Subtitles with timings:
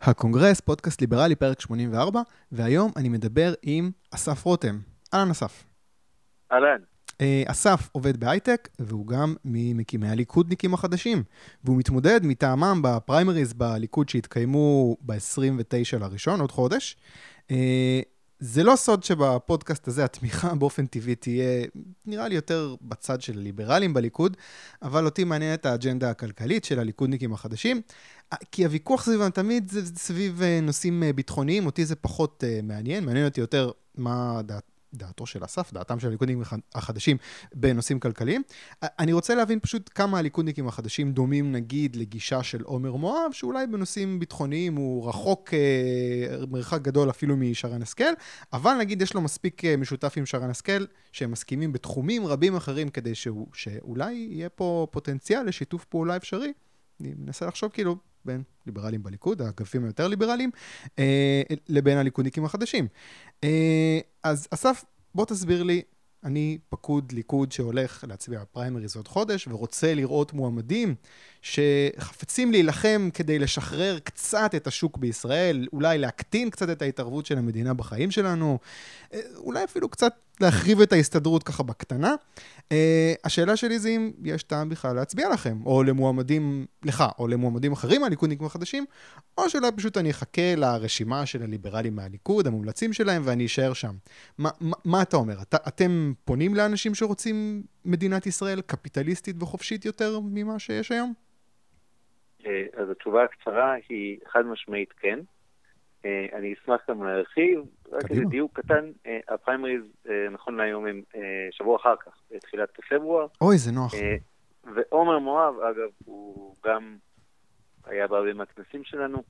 [0.00, 4.78] הקונגרס, פודקאסט ליברלי, פרק 84, והיום אני מדבר עם אסף רותם.
[5.14, 5.64] אהלן אסף.
[6.52, 6.80] אהלן.
[7.20, 11.22] אה, אסף עובד בהייטק, והוא גם ממקימי הליכודניקים החדשים,
[11.64, 16.96] והוא מתמודד מטעמם בפריימריז בליכוד שהתקיימו ב-29 לראשון, עוד חודש.
[18.42, 21.66] אה, זה לא סוד שבפודקאסט הזה התמיכה באופן טבעי תהיה,
[22.06, 24.36] נראה לי יותר בצד של הליברלים בליכוד,
[24.82, 27.80] אבל אותי מעניינת האג'נדה הכלכלית של הליכודניקים החדשים,
[28.52, 33.04] כי הוויכוח סביבם תמיד זה סביב אה, נושאים אה, ביטחוניים, אותי זה פחות uh, מעניין,
[33.04, 36.42] מעניין אותי יותר מה דעת, דעתו של אסף, דעתם של הליכודניקים
[36.74, 37.16] החדשים
[37.54, 38.42] בנושאים כלכליים.
[38.82, 44.18] אני רוצה להבין פשוט כמה הליכודניקים החדשים דומים נגיד לגישה של עומר מואב, שאולי בנושאים
[44.18, 48.12] ביטחוניים הוא רחוק אה, מרחק גדול אפילו משרן השכל,
[48.52, 52.88] אבל נגיד יש לו מספיק אה, משותף עם שרן השכל, שהם מסכימים בתחומים רבים אחרים
[52.88, 56.52] כדי שהוא, שאולי יהיה פה פוטנציאל לשיתוף פעולה אפשרי.
[57.00, 60.50] אני מנסה לחשוב כאילו בין ליברלים בליכוד, האגפים היותר ליברליים,
[60.98, 62.86] אה, לבין הליכודניקים החדשים.
[63.44, 65.82] אה, אז אסף, בוא תסביר לי,
[66.24, 70.94] אני פקוד ליכוד שהולך להצביע בפריימריז עוד חודש ורוצה לראות מועמדים
[71.42, 77.74] שחפצים להילחם כדי לשחרר קצת את השוק בישראל, אולי להקטין קצת את ההתערבות של המדינה
[77.74, 78.58] בחיים שלנו,
[79.14, 82.14] אה, אולי אפילו קצת להחריב את ההסתדרות ככה בקטנה.
[82.58, 82.72] Uh,
[83.24, 88.00] השאלה שלי זה אם יש טעם בכלל להצביע לכם, או למועמדים, לך, או למועמדים אחרים
[88.00, 88.84] מהליכודניקים החדשים,
[89.38, 93.92] או שאולי פשוט אני אחכה לרשימה של הליברלים מהליכוד, המומלצים שלהם, ואני אשאר שם.
[94.40, 95.34] ما, מה, מה אתה אומר?
[95.42, 101.12] את, אתם פונים לאנשים שרוצים מדינת ישראל קפיטליסטית וחופשית יותר ממה שיש היום?
[102.46, 105.18] אה, אז התשובה הקצרה היא חד משמעית כן.
[106.04, 107.60] אה, אני אשמח גם להרחיב,
[107.90, 109.82] רק איזה דיוק קטן, אה, הפריימריז
[110.30, 111.02] נכון להיום הם
[111.50, 113.26] שבוע אחר כך, בתחילת פברואר.
[113.40, 113.92] אוי, זה נוח.
[114.74, 116.96] ועומר מואב, אגב, הוא גם
[117.86, 119.22] היה בהרבה מהכנסים שלנו,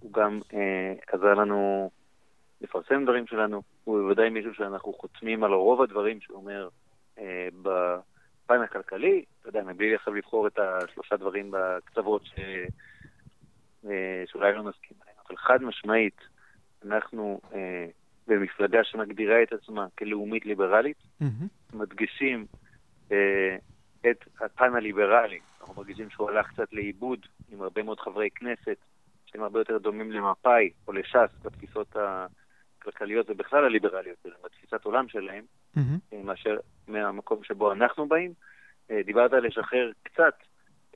[0.00, 0.40] הוא גם
[1.12, 1.90] עזר לנו
[2.60, 6.68] לפרסם דברים שלנו, הוא בוודאי מישהו שאנחנו חותמים על רוב הדברים שהוא אומר
[7.62, 12.34] בפן הכלכלי, אתה יודע, מבלי עכשיו לבחור את השלושה דברים בקצוות ש...
[14.26, 15.16] שאולי לא נסכים עליהם.
[15.28, 16.20] אבל חד משמעית,
[16.86, 17.86] אנחנו אה,
[18.28, 21.76] במפלגה שמגדירה את עצמה כלאומית ליברלית, mm-hmm.
[21.76, 22.46] מדגישים
[23.12, 23.56] אה,
[24.10, 25.38] את הפן הליברלי.
[25.60, 28.76] אנחנו מרגישים שהוא הלך קצת לאיבוד עם הרבה מאוד חברי כנסת,
[29.26, 35.44] שהם הרבה יותר דומים למפא"י או לש"ס בתפיסות הכלכליות ובכלל הליברליות שלהם, בתפיסת עולם שלהם,
[35.76, 36.16] mm-hmm.
[36.24, 36.56] מאשר
[36.88, 38.32] מהמקום שבו אנחנו באים.
[38.90, 40.34] אה, דיברת על לשחרר קצת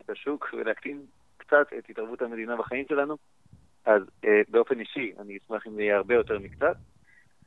[0.00, 1.03] את השוק ולהקטין
[1.37, 3.16] קצת את התערבות המדינה בחיים שלנו.
[3.84, 6.76] אז אה, באופן אישי, אני אשמח אם זה יהיה הרבה יותר מקצת.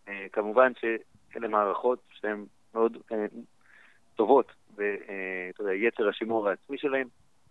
[0.08, 3.26] אה, כמובן שאלה מערכות שהן מאוד אה,
[4.16, 4.52] טובות
[5.58, 7.08] ביצר השימור העצמי שלהן,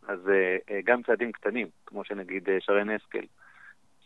[0.08, 3.24] אז אה, אה, גם צעדים קטנים, כמו שנגיד אה, שרן השכל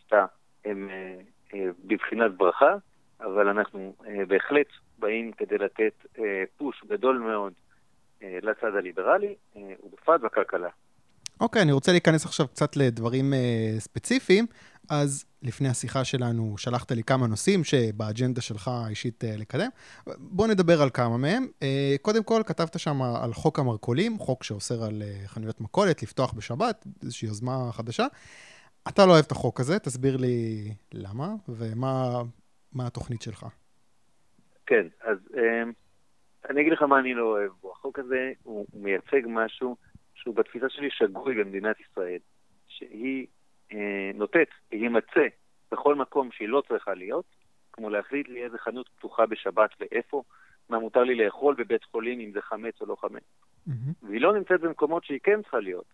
[0.03, 0.25] עשתה,
[0.65, 1.15] הם אה,
[1.53, 2.75] אה, בבחינת ברכה,
[3.21, 4.67] אבל אנחנו אה, בהחלט
[4.99, 7.53] באים כדי לתת אה, פוש גדול מאוד
[8.23, 10.69] אה, לצד הליברלי, אה, ובפרט בכלכלה.
[11.41, 13.33] אוקיי, okay, אני רוצה להיכנס עכשיו קצת לדברים
[13.79, 14.45] ספציפיים.
[14.89, 19.69] אז לפני השיחה שלנו שלחת לי כמה נושאים שבאג'נדה שלך האישית uh, לקדם.
[20.17, 21.47] בוא נדבר על כמה מהם.
[21.59, 21.63] Uh,
[22.01, 26.85] קודם כל, כתבת שם על חוק המרכולים, חוק שאוסר על uh, חנויות מכולת לפתוח בשבת,
[27.03, 28.05] איזושהי יוזמה חדשה.
[28.87, 32.23] אתה לא אוהב את החוק הזה, תסביר לי למה ומה
[32.87, 33.45] התוכנית שלך.
[34.65, 35.17] כן, אז
[36.49, 37.71] אני אגיד לך מה אני לא אוהב בו.
[37.71, 39.75] החוק הזה הוא, מייצג משהו
[40.15, 42.17] שהוא בתפיסה שלי שגוי במדינת ישראל,
[42.67, 43.38] שהיא אה,
[44.13, 45.27] נוטט, יימצא
[45.71, 47.25] בכל מקום שהיא לא צריכה להיות,
[47.73, 50.23] כמו להחליט לי איזה חנות פתוחה בשבת ואיפה,
[50.69, 53.23] מה מותר לי לאכול בבית חולים, אם זה חמץ או לא חמץ.
[53.23, 53.71] Mm-hmm.
[54.03, 55.85] והיא לא נמצאת במקומות שהיא כן צריכה להיות,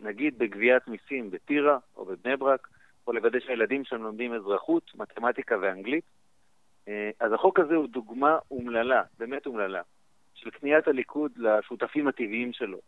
[0.00, 2.68] נגיד בגביית מיסים בטירה או בבני ברק,
[3.06, 6.04] או לוודא שהילדים שם לומדים אזרחות, מתמטיקה ואנגלית.
[6.88, 9.82] אה, אז החוק הזה הוא דוגמה אומללה, באמת אומללה,
[10.34, 12.78] של כניעת הליכוד לשותפים הטבעיים שלו,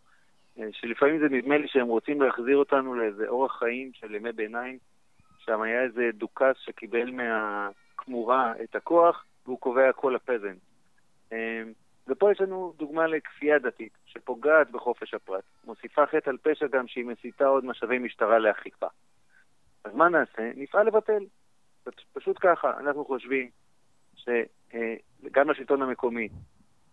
[0.72, 4.78] שלפעמים זה נדמה לי שהם רוצים להחזיר אותנו לאיזה אורח חיים של ימי ביניים,
[5.38, 10.58] שם היה איזה דוכס שקיבל מהכמורה את הכוח, והוא קובע כל הפזנט.
[11.32, 11.72] אמ,
[12.08, 15.44] ופה יש לנו דוגמה לכפייה דתית, שפוגעת בחופש הפרט.
[15.64, 18.86] מוסיפה חטא על פשע גם שהיא מסיתה עוד משאבי משטרה לאכיפה.
[19.84, 20.50] אז מה נעשה?
[20.56, 21.24] נפעל לבטל.
[22.12, 23.50] פשוט ככה, אנחנו חושבים
[24.16, 26.28] שגם לשלטון המקומי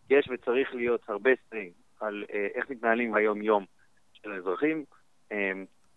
[0.09, 3.65] יש וצריך להיות הרבה סטרים על אה, איך מתנהלים היום-יום
[4.13, 4.85] של האזרחים.
[5.31, 5.51] אה,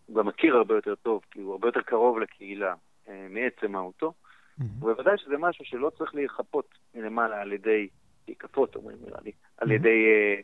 [0.07, 2.75] הוא גם מכיר הרבה יותר טוב, כי הוא הרבה יותר קרוב לקהילה
[3.09, 4.13] אה, מעצם מהותו.
[4.13, 4.65] Mm-hmm.
[4.81, 7.89] ובוודאי שזה משהו שלא צריך להיכפות מלמעלה על ידי,
[8.29, 9.59] להיכפות אומרים נראה לי, mm-hmm.
[9.59, 10.41] על ידי אה,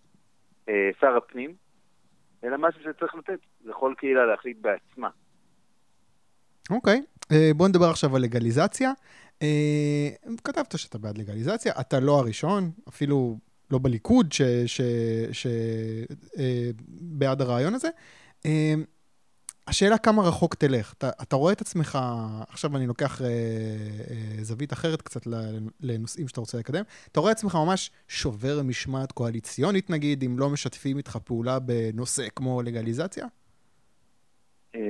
[0.69, 1.55] אה, שר הפנים,
[2.45, 5.09] אלא משהו שצריך לתת לכל קהילה להחליט בעצמה.
[6.71, 7.03] אוקיי.
[7.23, 7.35] Okay.
[7.57, 8.93] בוא נדבר עכשיו על לגליזציה.
[10.45, 13.39] כתבת שאתה בעד לגליזציה, אתה לא הראשון, אפילו
[13.73, 14.27] לא בליכוד,
[17.13, 17.89] שבעד הרעיון הזה.
[19.67, 20.93] השאלה כמה רחוק תלך.
[20.99, 21.99] אתה, אתה רואה את עצמך,
[22.49, 25.21] עכשיו אני לוקח אה, אה, זווית אחרת קצת
[25.81, 26.83] לנושאים שאתה רוצה לקדם,
[27.13, 32.23] אתה רואה את עצמך ממש שובר משמעת קואליציונית נגיד, אם לא משתפים איתך פעולה בנושא
[32.37, 33.27] כמו לגליזציה?
[34.75, 34.81] אה,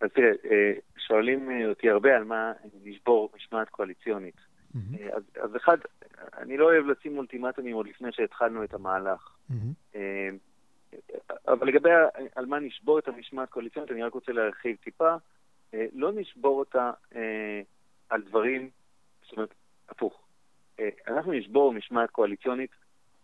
[0.00, 2.52] אז תראה, אה, שואלים אותי הרבה על מה
[2.84, 4.36] לשבור משמעת קואליציונית.
[4.36, 5.16] Mm-hmm.
[5.16, 5.76] אז, אז אחד,
[6.38, 9.36] אני לא אוהב לשים אולטימטומים עוד לפני שהתחלנו את המהלך.
[9.50, 9.98] Mm-hmm.
[11.48, 11.90] אבל לגבי
[12.34, 15.16] על מה נשבור את המשמעת הקואליציונית, אני רק רוצה להרחיב טיפה.
[15.74, 17.60] אה, לא נשבור אותה אה,
[18.08, 18.70] על דברים,
[19.22, 19.54] זאת אומרת,
[19.88, 20.22] הפוך.
[20.80, 22.70] אה, אנחנו נשבור משמעת קואליציונית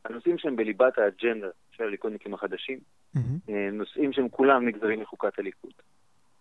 [0.05, 2.79] על נושאים שהם בליבת האג'נדה של הליכודניקים החדשים,
[3.17, 3.51] mm-hmm.
[3.73, 5.73] נושאים שהם כולם נגזרים מחוקת הליכוד.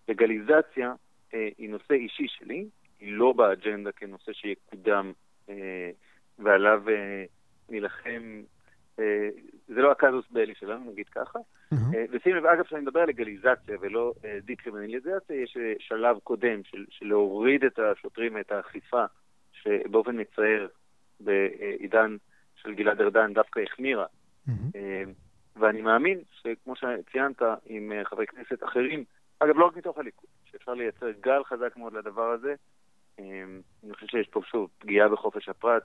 [0.07, 0.93] לגליזציה
[1.31, 2.65] היא נושא אישי שלי,
[2.99, 5.11] היא לא באג'נדה כנושא שיקודם
[6.39, 6.83] ועליו
[7.69, 8.41] נילחם
[8.99, 9.29] אה,
[9.67, 11.39] זה לא הקזוס בלי שלנו, נגיד ככה.
[11.73, 16.85] אה, ושים לב, אגב, כשאני מדבר על לגליזציה ולא אה, דיקרימינליזציה, יש שלב קודם של,
[16.89, 19.05] של להוריד את השוטרים ואת האכיפה,
[19.51, 20.67] שבאופן מצער
[21.19, 22.15] בעידן
[22.55, 24.05] של גלעד ארדן דווקא החמירה.
[25.55, 29.03] ואני מאמין שכמו שציינת עם חברי כנסת אחרים,
[29.39, 32.55] אגב, לא רק מתוך הליכוד, שאפשר לייצר גל חזק מאוד לדבר הזה.
[33.19, 35.83] אני חושב שיש פה שוב פגיעה בחופש הפרט,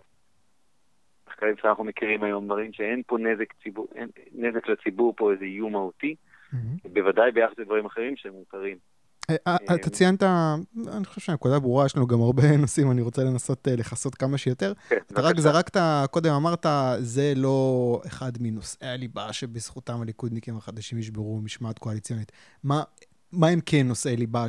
[1.32, 5.72] מחקרים שאנחנו מכירים היום מראים שאין פה נזק, ציבור, אין, נזק לציבור פה איזה איום
[5.72, 6.88] מהותי, mm-hmm.
[6.92, 8.76] בוודאי ביחס לדברים אחרים שהם מותרים.
[9.30, 10.22] אה, אה, אה, אתה ציינת,
[10.96, 14.72] אני חושב שהנקודה ברורה, יש לנו גם הרבה נושאים, אני רוצה לנסות לכסות כמה שיותר.
[14.88, 15.80] כן, אתה רק זרקת,
[16.10, 16.66] קודם אמרת,
[16.98, 22.32] זה לא אחד מנושאי הליבה שבזכותם הליכודניקים החדשים ישברו משמעת קואליציונית.
[22.64, 22.82] מה,
[23.32, 24.46] מה הם כן נושאי ליבה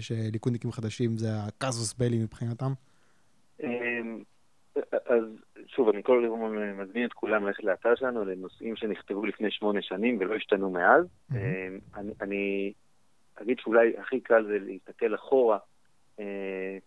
[0.00, 2.72] שליכודניקים חדשים זה הקזוס בלי מבחינתם?
[3.62, 4.22] אמ,
[5.06, 5.24] אז
[5.74, 10.18] שוב, אני כל הזמן מזמין את כולם ללכת לאתר שלנו לנושאים שנכתבו לפני שמונה שנים
[10.20, 11.04] ולא השתנו מאז.
[11.04, 11.36] Mm-hmm.
[11.96, 12.72] אני, אני
[13.42, 15.58] אגיד שאולי הכי קל זה להסתכל אחורה
[16.20, 16.78] אה,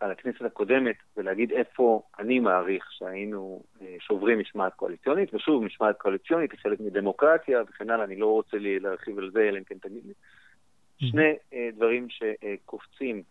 [0.00, 6.52] על הכנסת הקודמת ולהגיד איפה אני מעריך שהיינו אה, שוברים משמעת קואליציונית, ושוב, משמעת קואליציונית
[6.52, 10.02] היא חלק מדמוקרטיה וכן הלאה, אני לא רוצה להרחיב על זה, אלא אם כן תגיד
[10.06, 10.12] לי.
[10.12, 11.10] Mm-hmm.
[11.10, 13.22] שני אה, דברים שקופצים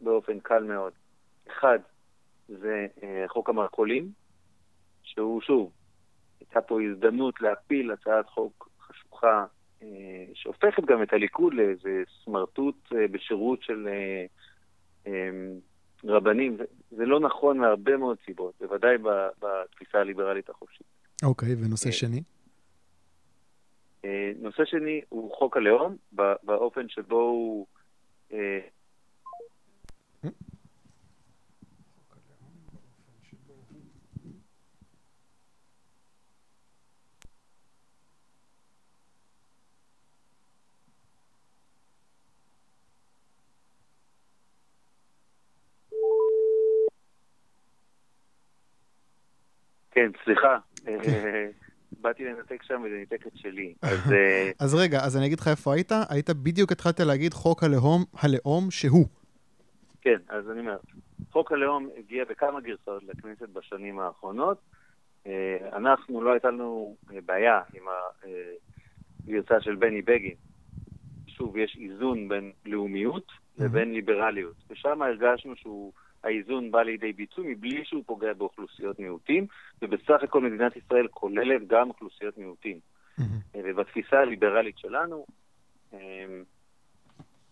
[0.00, 0.92] באופן קל מאוד.
[1.48, 1.78] אחד,
[2.60, 4.12] זה אה, חוק המרכולים,
[5.02, 5.72] שהוא שוב,
[6.40, 9.44] הייתה פה הזדמנות להפיל הצעת חוק חשוכה
[9.82, 9.88] אה,
[10.34, 13.88] שהופכת גם את הליכוד לאיזה סמרטוט אה, בשירות של
[16.04, 16.56] רבנים.
[16.90, 18.96] זה לא נכון מהרבה מאוד סיבות, בוודאי
[19.38, 20.86] בתפיסה הליברלית החופשית.
[21.22, 22.22] אוקיי, okay, ונושא שני?
[24.36, 25.96] נושא שני הוא חוק הלאום,
[26.42, 27.66] באופן שבו הוא...
[50.02, 50.58] כן, סליחה.
[50.88, 51.46] אה,
[52.00, 53.74] באתי לנתק שם וזה ניתק את שלי.
[53.82, 55.92] אז, אה, אז רגע, אז אני אגיד לך איפה היית.
[56.08, 59.06] היית בדיוק התחלת להגיד חוק הלאום, הלאום שהוא.
[60.00, 60.76] כן, אז אני אומר,
[61.30, 64.58] חוק הלאום הגיע בכמה גרסאות לכנסת בשנים האחרונות.
[65.26, 67.82] אה, אנחנו, לא הייתה לנו בעיה עם
[69.28, 70.34] הגרסה של בני בגין.
[71.26, 75.92] שוב, יש איזון בין לאומיות לבין ליברליות, ושם הרגשנו שהוא...
[76.24, 79.46] האיזון בא לידי ביצוע מבלי שהוא פוגע באוכלוסיות מיעוטים,
[79.82, 82.80] ובסך הכל מדינת ישראל כוללת גם אוכלוסיות מיעוטים.
[83.20, 83.22] Mm-hmm.
[83.54, 85.26] ובתפיסה הליברלית שלנו,
[85.92, 85.98] אמ,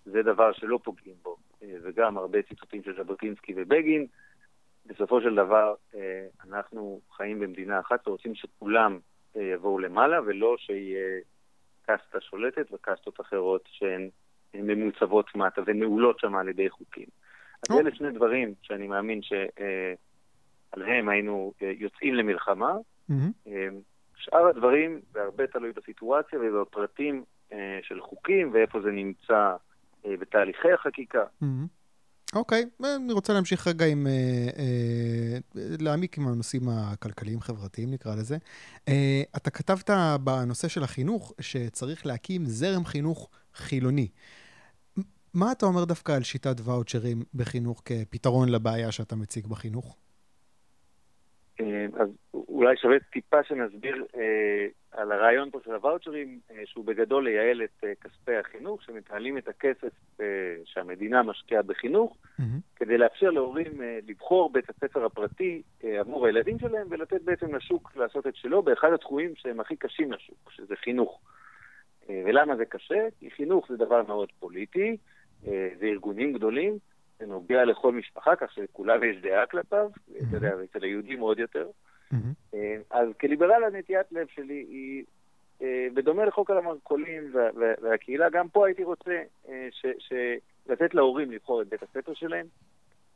[0.05, 4.07] זה דבר שלא פוגעים בו, אה, וגם הרבה ציטוטים של ז'בוטינסקי ובגין.
[4.87, 8.99] בסופו של דבר, אה, אנחנו חיים במדינה אחת ורוצים שכולם
[9.37, 11.21] אה, יבואו למעלה, ולא שיהיה
[11.83, 14.09] קסטה שולטת וקסטות אחרות שהן
[14.55, 17.07] ממוצבות מטה ונעולות שם על ידי חוקים.
[17.71, 22.73] אז אלה שני דברים שאני מאמין שעליהם היינו אה, יוצאים למלחמה.
[23.47, 23.69] אה,
[24.17, 29.57] שאר הדברים, זה הרבה תלוי בסיטואציה ובפרטים אה, של חוקים ואיפה זה נמצא
[30.05, 31.25] בתהליכי החקיקה.
[32.35, 32.87] אוקיי, okay.
[32.97, 34.13] אני רוצה להמשיך רגע עם, אה,
[34.59, 35.39] אה,
[35.81, 38.37] להעמיק עם הנושאים הכלכליים-חברתיים, נקרא לזה.
[38.89, 39.91] אה, אתה כתבת
[40.25, 44.09] בנושא של החינוך שצריך להקים זרם חינוך חילוני.
[45.35, 49.97] מה אתה אומר דווקא על שיטת ואוצ'רים בחינוך כפתרון לבעיה שאתה מציג בחינוך?
[51.61, 57.25] אה, אז אולי שווה טיפה שנסביר אה, על הרעיון פה של הוואוצ'רים, אה, שהוא בגדול
[57.25, 60.27] לייעל את אה, כספי החינוך, שמתעלים את הכסף אה,
[60.65, 62.43] שהמדינה משקיעה בחינוך, mm-hmm.
[62.77, 67.97] כדי לאפשר להורים אה, לבחור בית הספר הפרטי אה, עבור הילדים שלהם, ולתת בעצם לשוק
[67.97, 71.21] לעשות את שלו באחד התחומים שהם הכי קשים לשוק, שזה חינוך.
[72.11, 73.09] אה, ולמה זה קשה?
[73.19, 74.97] כי חינוך זה דבר מאוד פוליטי, אה,
[75.45, 76.79] זה ארגונים גדולים,
[77.19, 79.91] זה נוגע לכל משפחה, כך שלכולם יש דעה כלפיו.
[80.11, 81.69] אתה יודע, אצל היהודים עוד יותר.
[82.13, 82.57] Mm-hmm.
[82.91, 85.05] אז כליברל הנטיית לב שלי היא,
[85.63, 87.33] אה, בדומה לחוק על המרכולים
[87.83, 90.13] והקהילה, גם פה הייתי רוצה אה, ש, ש,
[90.67, 92.47] לתת להורים לבחור את בית הספר שלהם,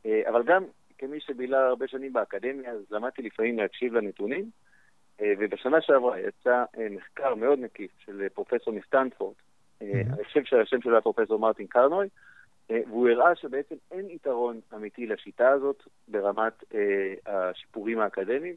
[0.07, 0.65] אבל גם
[0.99, 4.51] כמי שבילה הרבה שנים באקדמיה, אז למדתי לפעמים להקשיב לנתונים,
[5.23, 9.35] ובשנה שעברה יצא מחקר מאוד מקיף של פרופסור מסטנפורד.
[9.81, 12.09] אני חושב שהשם שלו היה פרופסור מרטין קרנוי,
[12.71, 16.65] והוא הראה שבעצם אין יתרון אמיתי לשיטה הזאת ברמת
[17.27, 18.55] השיפורים האקדמיים.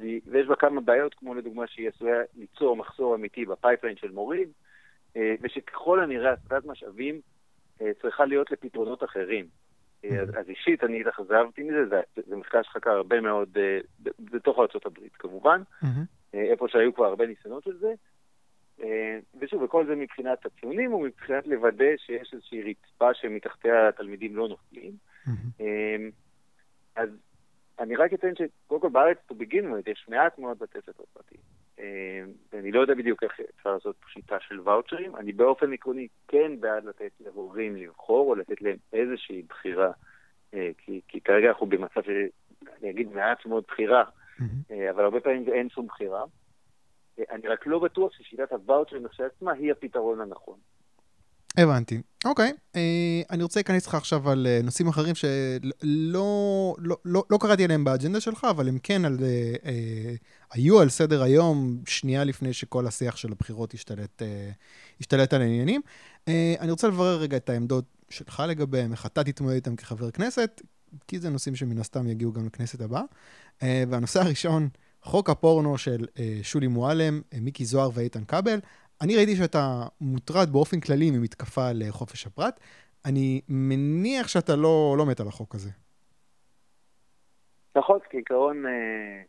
[0.00, 4.48] ויש בה כמה בעיות, כמו לדוגמה שהיא עשויה ליצור מחסור אמיתי ב pipeline של מורים,
[5.16, 7.20] אה, ושככל הנראה הסטת משאבים
[7.80, 9.46] אה, צריכה להיות לפתרונות אחרים.
[10.04, 13.48] אה, אז, אז אישית אני התאכזבתי מזה, זה, זה מחקר שחקר הרבה מאוד,
[14.18, 15.62] בתוך ארה"ב כמובן,
[16.34, 17.92] איפה שהיו כבר הרבה ניסיונות של זה.
[19.40, 24.92] ושוב, וכל זה מבחינת הציונים ומבחינת לוודא שיש איזושהי רצפה שמתחתיה התלמידים לא נופלים.
[26.96, 27.08] אז
[27.78, 31.40] אני רק אציין שקודם כל בארץ, to begin with, יש מעט מאוד בתי ספר פרטיים.
[31.78, 35.16] אה, ואני לא יודע בדיוק איך אפשר לעשות שיטה של ואוצ'רים.
[35.16, 39.90] אני באופן עקרוני כן בעד לתת להורים לבחור, או לתת להם איזושהי בחירה,
[40.54, 44.74] אה, כי, כי כרגע אנחנו במצב שאני אגיד מעט מאוד בחירה, mm-hmm.
[44.90, 46.24] אבל הרבה פעמים אין שום בחירה.
[47.30, 50.58] אני רק לא בטוח ששיטת הוואוצ'רים כשלעצמה היא הפתרון הנכון.
[51.56, 52.00] הבנתי.
[52.24, 57.38] אוקיי, אה, אני רוצה להיכנס לך עכשיו על אה, נושאים אחרים שלא לא, לא, לא
[57.40, 60.14] קראתי עליהם באג'נדה שלך, אבל הם כן על, אה, אה,
[60.52, 64.50] היו על סדר היום שנייה לפני שכל השיח של הבחירות השתלט, אה,
[65.00, 65.80] השתלט על העניינים.
[66.28, 70.62] אה, אני רוצה לברר רגע את העמדות שלך לגביהם, איך אתה תתמודד איתם כחבר כנסת,
[71.08, 73.02] כי זה נושאים שמן הסתם יגיעו גם לכנסת הבאה.
[73.62, 74.68] אה, והנושא הראשון,
[75.04, 78.58] חוק הפורנו של אה, שולי מועלם, אה, מיקי זוהר ואיתן כבל.
[79.02, 82.60] אני ראיתי שאתה מוטרד באופן כללי ממתקפה לחופש הפרט.
[83.04, 85.70] אני מניח שאתה לא, לא מת על החוק הזה.
[87.76, 89.22] נכון, כעיקרון, אה,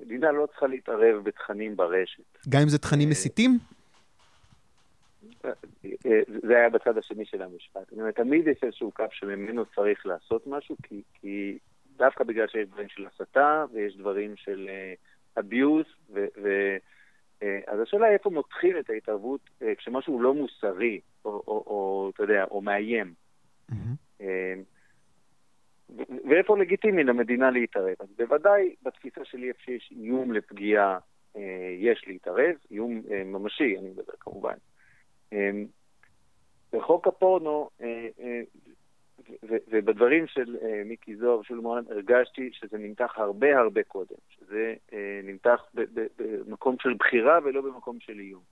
[0.00, 2.38] מדינה לא צריכה להתערב בתכנים ברשת.
[2.48, 3.58] גם אם זה תכנים אה, מסיתים?
[5.44, 5.50] אה,
[6.46, 7.90] זה היה בצד השני של המשפט.
[7.90, 11.58] זאת אומרת, תמיד יש איזשהו קו שממנו צריך לעשות משהו, כי, כי
[11.96, 14.68] דווקא בגלל שיש דברים של הסתה ויש דברים של
[15.38, 16.26] abuse, ו...
[16.42, 16.76] ו
[17.42, 22.10] אה, אז השאלה היא איפה מותחים את ההתערבות אה, כשמשהו לא מוסרי, או, או, או
[22.14, 23.14] אתה יודע, או מאיים.
[23.70, 24.24] Mm-hmm.
[26.28, 27.94] ואיפה לגיטימי למדינה להתערב.
[28.00, 30.98] אז בוודאי בתפיסה שלי איפה שיש איום לפגיעה,
[31.78, 34.54] יש להתערב, איום ממשי, אני מדבר כמובן.
[36.72, 37.70] בחוק הפורנו
[39.42, 45.20] ובדברים של אה, מיקי זוהר ושל מועלם הרגשתי שזה נמתח הרבה הרבה קודם, שזה אה,
[45.24, 45.64] נמתח
[46.18, 48.42] במקום של בחירה ולא במקום של איום.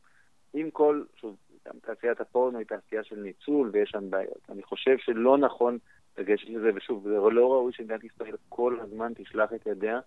[0.54, 1.36] עם כל, שוב,
[1.68, 4.40] גם תעשיית הפורנו היא תעשייה של ניצול ויש שם בעיות.
[4.48, 5.78] אני חושב שלא נכון
[6.18, 10.00] לגשת לזה, ושוב, זה לא ראוי שמדינת ישראל כל הזמן תשלח את ידיה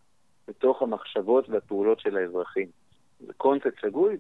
[0.48, 2.68] לתוך המחשבות והפעולות של האזרחים.
[3.20, 4.18] זה קונספט שגוי,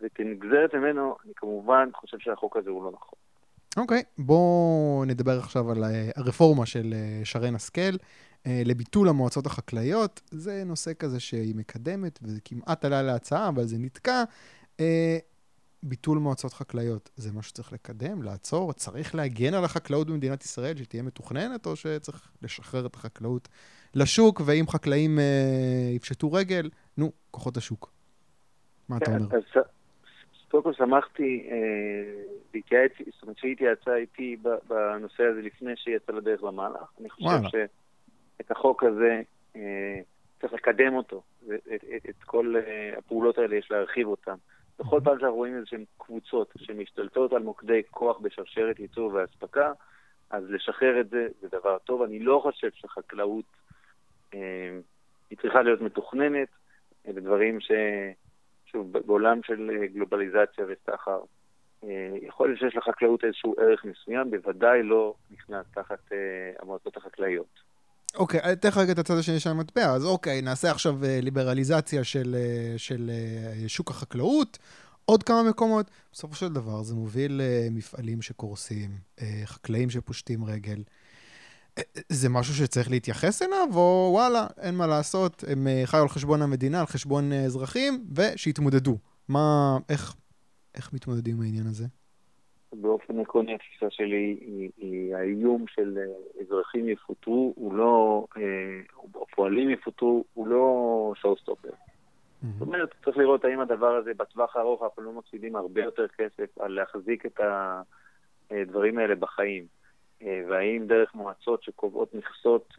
[0.00, 3.18] וכנגזרת ממנו, אני כמובן חושב שהחוק הזה הוא לא נכון.
[3.76, 7.96] אוקיי, okay, בואו נדבר עכשיו על אה, הרפורמה של אה, שרן השכל
[8.46, 10.20] אה, לביטול המועצות החקלאיות.
[10.30, 14.24] זה נושא כזה שהיא מקדמת, וזה כמעט עלה להצעה, אבל זה נתקע.
[15.82, 18.72] ביטול מועצות חקלאיות, זה מה שצריך לקדם, לעצור?
[18.72, 23.48] צריך להגן על החקלאות במדינת ישראל, שתהיה מתוכננת, או שצריך לשחרר את החקלאות
[23.94, 27.92] לשוק, ואם חקלאים אה, יפשטו רגל, נו, כוחות השוק.
[28.88, 29.28] מה אתה אומר?
[30.52, 32.22] קודם כל שמחתי אה,
[32.54, 34.36] להתייעץ, זאת אומרת שהיא התייעצה איתי
[34.68, 36.92] בנושא הזה לפני שהיא יצאה לדרך למהלך.
[37.00, 37.48] אני חושב וואלה.
[37.48, 39.22] שאת החוק הזה
[39.56, 40.00] אה,
[40.40, 41.22] צריך לקדם אותו,
[41.74, 44.34] את, את כל אה, הפעולות האלה יש להרחיב אותן.
[44.78, 49.72] בכל פעם שאנחנו רואים איזשהן קבוצות שמשתלטות על מוקדי כוח בשרשרת ייצור ואספקה,
[50.30, 52.02] אז לשחרר את זה זה דבר טוב.
[52.02, 53.44] אני לא חושב שחקלאות
[54.34, 54.78] אה,
[55.30, 56.48] היא צריכה להיות מתוכננת,
[57.08, 57.70] אלה דברים ש...
[58.72, 61.20] שוב, בעולם של אה, גלובליזציה וסחר,
[61.84, 66.18] אה, יכול להיות שיש לחקלאות איזשהו ערך מסוים, בוודאי לא נכנס תחת אה,
[66.62, 67.72] המועצות החקלאיות.
[68.16, 69.94] אוקיי, okay, תכף רגע את הצד השני של המטבע.
[69.94, 72.36] אז אוקיי, okay, נעשה עכשיו ליברליזציה של,
[72.76, 73.10] של
[73.66, 74.58] שוק החקלאות,
[75.04, 75.90] עוד כמה מקומות.
[76.12, 78.90] בסופו של דבר זה מוביל למפעלים שקורסים,
[79.44, 80.82] חקלאים שפושטים רגל.
[82.08, 86.80] זה משהו שצריך להתייחס אליו, או וואלה, אין מה לעשות, הם חיו על חשבון המדינה,
[86.80, 88.98] על חשבון אזרחים, ושיתמודדו.
[89.28, 90.14] מה, איך,
[90.74, 91.84] איך מתמודדים עם העניין הזה?
[92.72, 95.98] באופן עקרוני התפיסה שלי היא, היא האיום של
[96.40, 98.26] אזרחים יפוטרו, הוא לא,
[99.14, 101.70] או פועלים יפוטרו, הוא לא שואו סטופר.
[102.42, 106.58] זאת אומרת, צריך לראות האם הדבר הזה בטווח הארוך אנחנו לא מפסידים הרבה יותר כסף
[106.60, 107.40] על להחזיק את
[108.50, 109.66] הדברים האלה בחיים.
[110.48, 112.74] והאם דרך מועצות שקובעות מכסות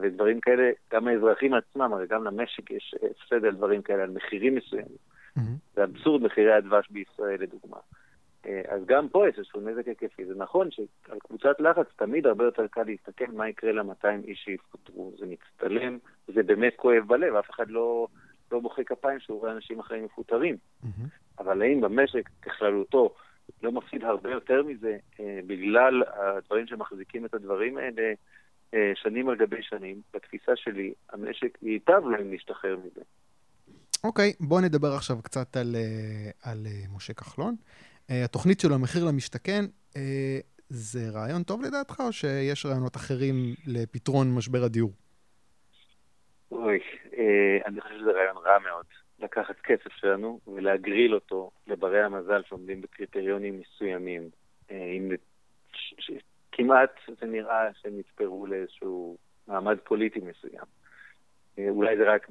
[0.00, 4.54] ודברים כאלה, גם האזרחים עצמם, הרי גם למשק יש הפסד על דברים כאלה, על מחירים
[4.54, 4.96] מסוימים.
[5.74, 7.76] זה אבסורד מחירי הדבש בישראל, לדוגמה.
[8.44, 10.24] אז גם פה יש איזשהו נזק היקפי.
[10.24, 15.12] זה נכון שעל קבוצת לחץ תמיד הרבה יותר קל להסתכל מה יקרה ל-200 איש שיפוטרו.
[15.18, 18.06] זה מצטלם, זה באמת כואב בלב, אף אחד לא,
[18.52, 20.56] לא מוחא כפיים שהוא רואה אנשים אחרים מפוטרים.
[20.84, 20.88] Mm-hmm.
[21.38, 23.14] אבל האם במשק ככללותו
[23.66, 28.12] לא מפסיד הרבה יותר מזה אה, בגלל הדברים שמחזיקים את הדברים האלה
[28.74, 30.00] אה, שנים על גבי שנים?
[30.14, 33.00] בתפיסה שלי, המשק ייטב לו אם נשתחרר מזה.
[34.04, 35.76] אוקיי, okay, בואו נדבר עכשיו קצת על,
[36.42, 37.54] על משה כחלון.
[38.08, 39.64] התוכנית שלו, מחיר למשתכן,
[40.68, 43.34] זה רעיון טוב לדעתך, או שיש רעיונות אחרים
[43.66, 44.92] לפתרון משבר הדיור?
[46.52, 46.78] אוי,
[47.66, 48.86] אני חושב שזה רעיון רע מאוד.
[49.18, 54.30] לקחת כסף שלנו ולהגריל אותו לברי המזל שעומדים בקריטריונים מסוימים.
[54.70, 55.10] אם
[56.52, 59.16] כמעט זה נראה שהם נתפרו לאיזשהו
[59.48, 60.64] מעמד פוליטי מסוים.
[61.58, 62.28] אולי זה רק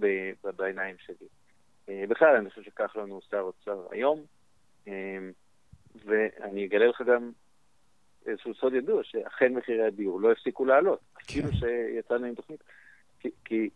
[0.57, 1.27] בעיניים שלי.
[2.07, 4.23] בכלל, אני חושב שכחלון הוא שר אוצר היום,
[6.05, 7.31] ואני אגלה לך גם
[8.25, 12.63] איזשהו סוד ידוע, שאכן מחירי הדיור לא הפסיקו לעלות, כאילו שיצאנו עם תוכנית.
[13.19, 13.69] כי, כי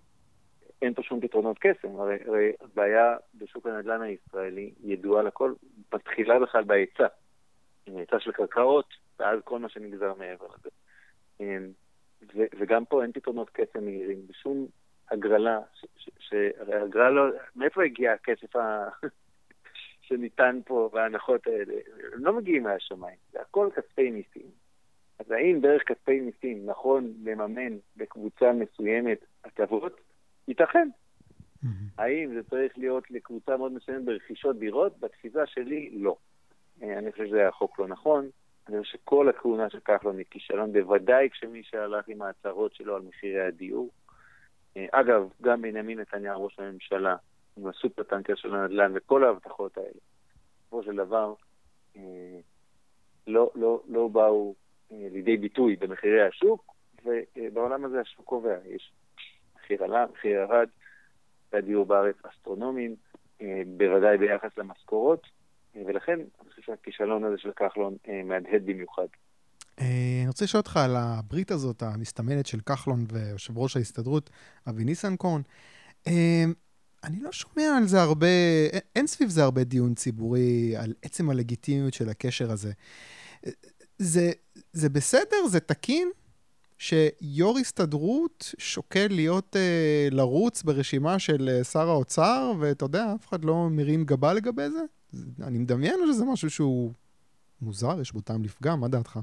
[0.82, 5.54] אין פה שום פתרונות קסם, הרי, הרי הבעיה בשוק הנדל"ן הישראלי ידועה לכל,
[5.94, 7.08] מתחילה בכלל בהיצע.
[7.86, 10.70] היצע של קרקעות, ואז כל מה שנגזר מעבר לזה.
[12.36, 14.68] ו- וגם פה אין פתרונות קסם מהירים, בשום
[15.12, 15.60] הגרלה,
[16.20, 17.24] שהרי הגרלה, לא,
[17.56, 18.90] מאיפה הגיע הכסף ה...
[20.02, 21.74] שניתן פה וההנחות האלה?
[22.14, 24.52] הם לא מגיעים מהשמיים, זה הכל כספי מיסים.
[25.20, 30.09] אז האם דרך כספי מיסים נכון לממן בקבוצה מסוימת הטבות?
[30.50, 30.90] ייתכן.
[31.64, 31.68] Mm-hmm.
[31.98, 35.00] האם זה צריך להיות לקבוצה מאוד מסוימת ברכישות דירות?
[35.00, 36.16] בתפיסה שלי, לא.
[36.82, 38.30] אני חושב שזה היה חוק לא נכון.
[38.70, 43.02] אני חושב שכל הכהונה של כחלון היא כישלון, בוודאי כשמי שהלך עם ההצהרות שלו על
[43.02, 43.90] מחירי הדיור.
[44.78, 47.16] אגב, גם בנימין נתניהו, ראש הממשלה,
[47.58, 50.00] עם הסופר-טנקר של הנדל"ן וכל ההבטחות האלה,
[50.62, 51.34] בסופו של דבר,
[53.28, 54.56] לא, לא, לא באו
[54.92, 58.56] לידי ביטוי במחירי השוק, ובעולם הזה השוק קובע.
[58.66, 58.92] יש
[59.70, 60.68] מחיר עלה, מחיר ירד,
[61.54, 62.96] והדיור בארץ אסטרונומיים,
[63.78, 65.28] בוודאי ביחס למשכורות,
[65.88, 69.06] ולכן אני חושב שהכישלון הזה של כחלון מהדהד במיוחד.
[69.78, 74.30] אני רוצה לשאול אותך על הברית הזאת, המסתמנת של כחלון ויושב ראש ההסתדרות,
[74.70, 75.42] אבי ניסנקורן.
[77.04, 78.28] אני לא שומע על זה הרבה,
[78.96, 82.72] אין סביב זה הרבה דיון ציבורי על עצם הלגיטימיות של הקשר הזה.
[83.98, 84.32] זה,
[84.74, 85.48] זה בסדר?
[85.48, 86.12] זה תקין?
[86.80, 93.46] שיו"ר הסתדרות שוקל להיות, אה, לרוץ ברשימה של אה, שר האוצר, ואתה יודע, אף אחד
[93.46, 94.82] לא מרים גבה לגבי זה?
[95.48, 96.94] אני מדמיין שזה משהו שהוא
[97.62, 99.20] מוזר, יש בו טעם לפגם, מה דעתך?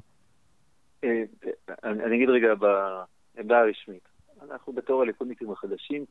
[1.04, 1.22] אה,
[1.84, 4.08] אני אגיד רגע בעמדה הרשמית.
[4.42, 6.04] אנחנו בתור הליכודניקים החדשים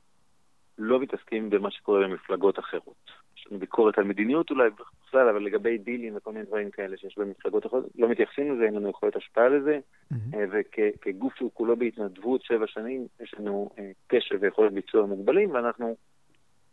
[0.78, 3.12] לא מתעסקים במה שקורה במפלגות אחרות.
[3.52, 7.86] ביקורת על מדיניות אולי בכלל, אבל לגבי דילים וכל מיני דברים כאלה שיש במפלגות אחרות,
[7.96, 9.80] לא מתייחסים לזה, אין לנו יכולת השפעה לזה,
[10.14, 10.38] mm-hmm.
[10.52, 13.70] וכגוף שהוא כולו בהתנדבות שבע שנים, יש לנו
[14.08, 15.96] קשב ויכולת ביצוע מוגבלים, ואנחנו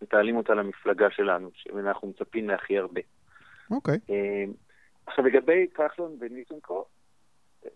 [0.02, 3.00] מתעלים אותה למפלגה שלנו, שאנחנו מצפים להכי הרבה.
[3.70, 3.98] אוקיי.
[4.08, 4.10] Okay.
[5.06, 6.84] עכשיו, לגבי כחלון וניסנקו,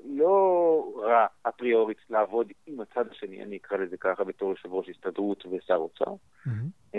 [0.04, 5.46] לא רע אפריורית לעבוד עם הצד השני, אני אקרא לזה ככה בתור יושב ראש הסתדרות
[5.46, 6.14] ושר אוצר.
[6.46, 6.96] Mm-hmm.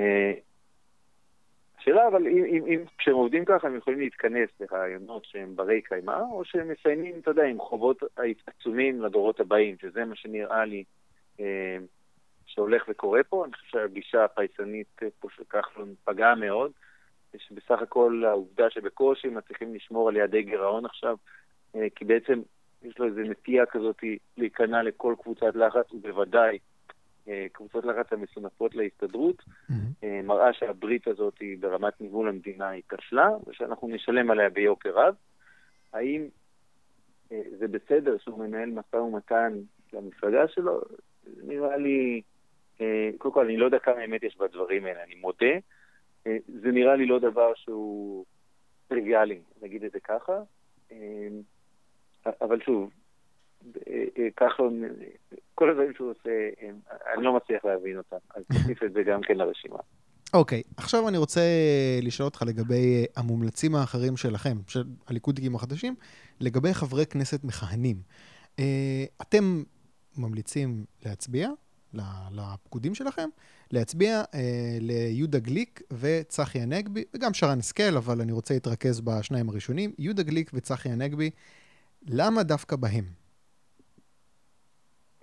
[1.87, 6.19] השאלה אבל אם, אם, אם כשהם עובדים ככה הם יכולים להתכנס לרעיונות שהם ברי קיימא,
[6.31, 8.03] או שהם מסיימים, אתה יודע, עם חובות
[8.47, 10.83] עצומים לדורות הבאים, שזה מה שנראה לי
[11.39, 11.77] אה,
[12.45, 13.45] שהולך וקורה פה.
[13.45, 16.71] אני חושב שהגישה הפייסנית פה של כחלון פגעה מאוד,
[17.37, 21.17] שבסך הכל העובדה שבקושי מצליחים לשמור על יעדי גירעון עכשיו,
[21.75, 22.41] אה, כי בעצם
[22.83, 24.03] יש לו איזו נטייה כזאת
[24.37, 26.57] להיכנע לכל קבוצת לחץ, ובוודאי
[27.51, 30.05] קבוצות לחץ המסונפות להסתדרות, mm-hmm.
[30.23, 35.15] מראה שהברית הזאת היא ברמת ניהול המדינה היא כשלה, ושאנחנו נשלם עליה ביוקר רב.
[35.93, 36.27] האם
[37.31, 39.53] אה, זה בסדר שהוא מנהל משא ומתן
[39.93, 40.81] למפלגה שלו?
[41.43, 42.21] נראה לי,
[43.17, 45.55] קודם כל, אני לא יודע כמה אמת יש בדברים האלה, אני מודה.
[46.47, 48.25] זה נראה לי לא דבר שהוא
[48.87, 50.41] טריוויאלי, נגיד את זה ככה.
[52.41, 52.89] אבל שוב,
[54.35, 54.83] כחלון
[55.55, 56.49] כל הדברים שהוא עושה,
[57.15, 59.79] אני לא מצליח להבין אותם, אז תוסיף את זה גם כן לרשימה.
[60.33, 61.41] אוקיי, okay, עכשיו אני רוצה
[62.01, 65.95] לשאול אותך לגבי המומלצים האחרים שלכם, של הליכודניקים החדשים,
[66.39, 67.97] לגבי חברי כנסת מכהנים.
[69.21, 69.63] אתם
[70.17, 71.49] ממליצים להצביע
[72.31, 73.29] לפקודים שלכם,
[73.71, 79.93] להצביע אה, ליהודה גליק וצחי הנגבי, וגם שרן השכל, אבל אני רוצה להתרכז בשניים הראשונים,
[79.99, 81.29] יהודה גליק וצחי הנגבי,
[82.07, 83.26] למה דווקא בהם?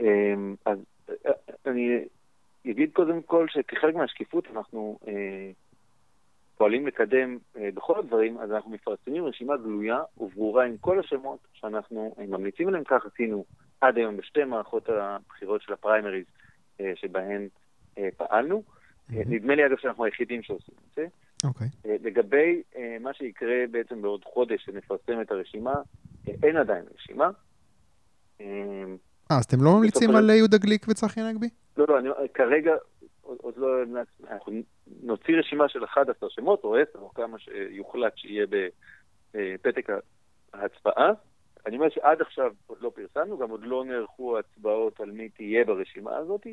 [0.04, 0.78] אמ, אז
[1.26, 1.32] אה,
[1.66, 2.04] אני
[2.70, 5.50] אגיד קודם כל שכחלק מהשקיפות אנחנו אה,
[6.56, 12.14] פועלים לקדם אה, בכל הדברים, אז אנחנו מפרסמים רשימה גלויה וברורה עם כל השמות שאנחנו
[12.18, 13.44] אה, ממליצים עליהם, כך עשינו
[13.80, 16.24] עד היום בשתי מערכות הבחירות של הפריימריז
[16.80, 17.48] אה, שבהן
[17.98, 18.62] אה, פעלנו.
[18.62, 19.14] Mm-hmm.
[19.26, 21.06] נדמה לי, אגב, שאנחנו היחידים שעושים את זה.
[21.44, 21.66] אוקיי.
[21.66, 21.88] Okay.
[22.02, 22.62] לגבי
[23.00, 25.74] מה שיקרה בעצם בעוד חודש, שנפרסם את הרשימה,
[26.42, 27.30] אין עדיין רשימה.
[29.30, 31.48] אה, אז אתם לא ממליצים על יהודה גליק וצחי הנגבי?
[31.76, 32.72] לא, לא, אני, כרגע
[33.22, 33.68] עוד, לא...
[34.30, 34.52] אנחנו
[35.02, 38.46] נוציא רשימה של 11 שמות, או 10, או כמה שיוחלט שיהיה
[39.34, 39.88] בפתק
[40.52, 41.12] ההצבעה.
[41.66, 45.64] אני אומר שעד עכשיו עוד לא פרסמנו, גם עוד לא נערכו הצבעות על מי תהיה
[45.64, 46.46] ברשימה הזאת.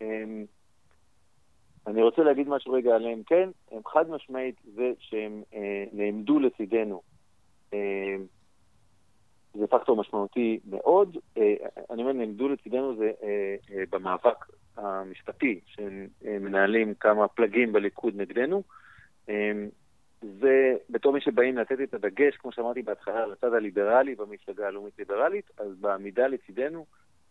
[0.00, 0.44] אמ,
[1.86, 7.02] אני רוצה להגיד משהו רגע עליהם, כן, הם חד משמעית זה שהם אה, נעמדו לצידנו.
[7.74, 8.16] אה,
[9.58, 11.16] זה פקטור משמעותי מאוד.
[11.38, 11.54] אה,
[11.90, 18.16] אני אומר, נעמדו לצידנו זה אה, אה, במאבק המשפטי, שהם אה, מנהלים כמה פלגים בליכוד
[18.16, 18.62] נגדנו.
[20.40, 25.76] זה בתור מי שבאים לתת את הדגש, כמו שאמרתי בהתחלה, לצד הליברלי במפלגה הלאומית-ליברלית, אז
[25.80, 26.86] בעמידה לצידנו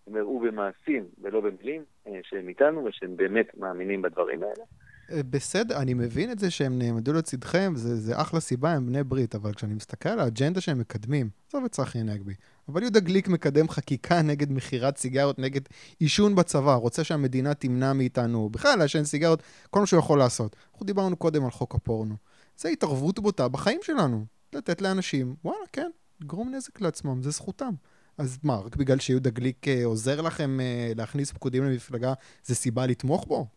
[0.07, 1.83] הם הראו במעשים ולא במילים
[2.23, 4.63] שהם איתנו ושהם באמת מאמינים בדברים האלה.
[5.11, 9.03] אה, בסדר, אני מבין את זה שהם נעמדו לצדכם, זה, זה אחלה סיבה, הם בני
[9.03, 12.33] ברית, אבל כשאני מסתכל על האג'נדה שהם מקדמים, עזוב את צחי הנגבי,
[12.69, 15.61] אבל יהודה גליק מקדם חקיקה נגד מכירת סיגריות, נגד
[15.99, 20.55] עישון בצבא, רוצה שהמדינה תמנע מאיתנו בכלל לעשן סיגריות, כל מה שהוא יכול לעשות.
[20.71, 22.15] אנחנו דיברנו קודם על חוק הפורנו.
[22.57, 24.25] זה התערבות בוטה בחיים שלנו.
[24.53, 25.89] לתת לאנשים, וואלה, כן,
[26.21, 27.73] לגרום נזק לעצמם, זה זכותם.
[28.17, 32.13] אז מה, רק בגלל שיהודה גליק אה, עוזר לכם אה, להכניס פקודים למפלגה,
[32.45, 33.47] זה סיבה לתמוך בו?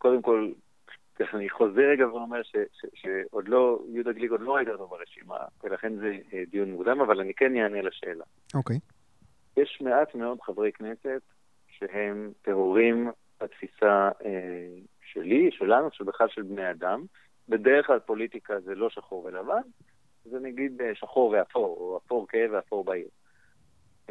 [0.00, 0.52] קודם כל,
[1.34, 2.40] אני חוזר רגע ואומר
[2.94, 7.20] שעוד לא, יהודה גליק עוד לא ראית אותו ברשימה, ולכן זה אה, דיון מוקדם, אבל
[7.20, 8.24] אני כן אענה לשאלה.
[8.54, 8.76] אוקיי.
[8.76, 9.60] Okay.
[9.60, 11.22] יש מעט מאוד חברי כנסת
[11.68, 13.10] שהם טהורים
[13.40, 14.68] בתפיסה אה,
[15.12, 17.04] שלי, שלנו, שבכלל של בני אדם.
[17.48, 19.62] בדרך כלל פוליטיקה זה לא שחור ולבן,
[20.24, 23.08] זה נגיד אה, שחור ואפור, או אפור כהה ואפור בעיר.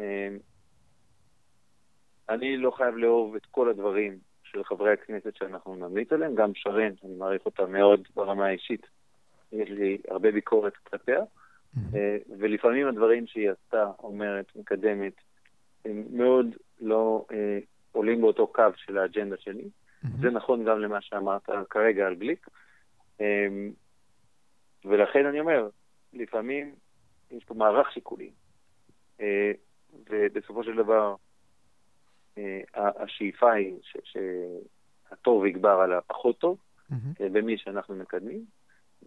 [0.00, 0.28] אה,
[2.28, 4.18] אני לא חייב לאהוב את כל הדברים
[4.52, 8.86] של חברי הכנסת שאנחנו נמליץ עליהם, גם שרן, אני מעריך אותה מאוד ברמה האישית,
[9.52, 11.20] יש לי הרבה ביקורת כלפיה,
[11.94, 15.12] אה, ולפעמים הדברים שהיא עשתה, אומרת, מקדמת,
[15.84, 16.46] הם מאוד
[16.80, 17.58] לא אה,
[17.92, 19.64] עולים באותו קו של האג'נדה שלי.
[20.20, 22.48] זה נכון גם למה שאמרת כרגע על גליק.
[23.20, 23.46] אה,
[24.84, 25.68] ולכן אני אומר,
[26.12, 26.74] לפעמים
[27.30, 28.30] יש פה מערך שיקולים,
[29.20, 29.52] אה,
[30.10, 31.14] ובסופו של דבר
[32.74, 36.58] השאיפה היא שהטוב יגבר על הפחות טוב,
[36.90, 37.22] mm-hmm.
[37.32, 38.44] במי שאנחנו מקדמים,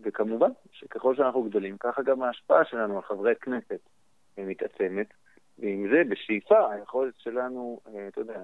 [0.04, 3.80] וכמובן שככל שאנחנו גדולים, ככה גם ההשפעה שלנו על חברי כנסת
[4.38, 5.08] מתעצמת,
[5.60, 8.44] ועם זה, בשאיפה, היכולת שלנו, אתה יודע,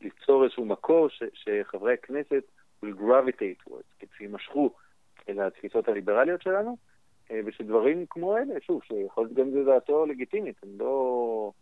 [0.00, 2.42] ליצור איזשהו מקור ש, שחברי הכנסת
[2.84, 4.70] will gravitate towards, שימשכו
[5.28, 6.76] אל התפיסות הליברליות שלנו,
[7.30, 11.52] אה, ושדברים כמו אלה, שוב, שיכול להיות גם זו דעתו לגיטימית, אני לא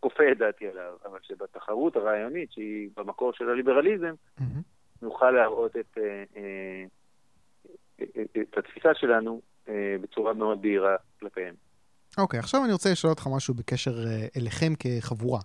[0.00, 4.42] כופה את דעתי עליו, אבל שבתחרות הרעיונית, שהיא במקור של הליברליזם, mm-hmm.
[5.02, 6.84] נוכל להראות את, אה, אה,
[8.42, 9.40] את התפיסה שלנו
[10.02, 11.54] בצורה מאוד בהירה כלפיהם.
[12.18, 13.94] אוקיי, okay, עכשיו אני רוצה לשאול אותך משהו בקשר
[14.36, 15.40] אליכם כחבורה.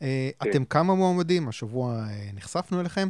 [0.00, 0.06] כן.
[0.50, 3.08] אתם כמה מועמדים, השבוע נחשפנו אליכם.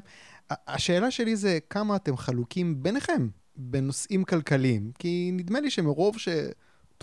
[0.50, 6.18] השאלה שלי זה כמה אתם חלוקים ביניכם בנושאים כלכליים, כי נדמה לי שמרוב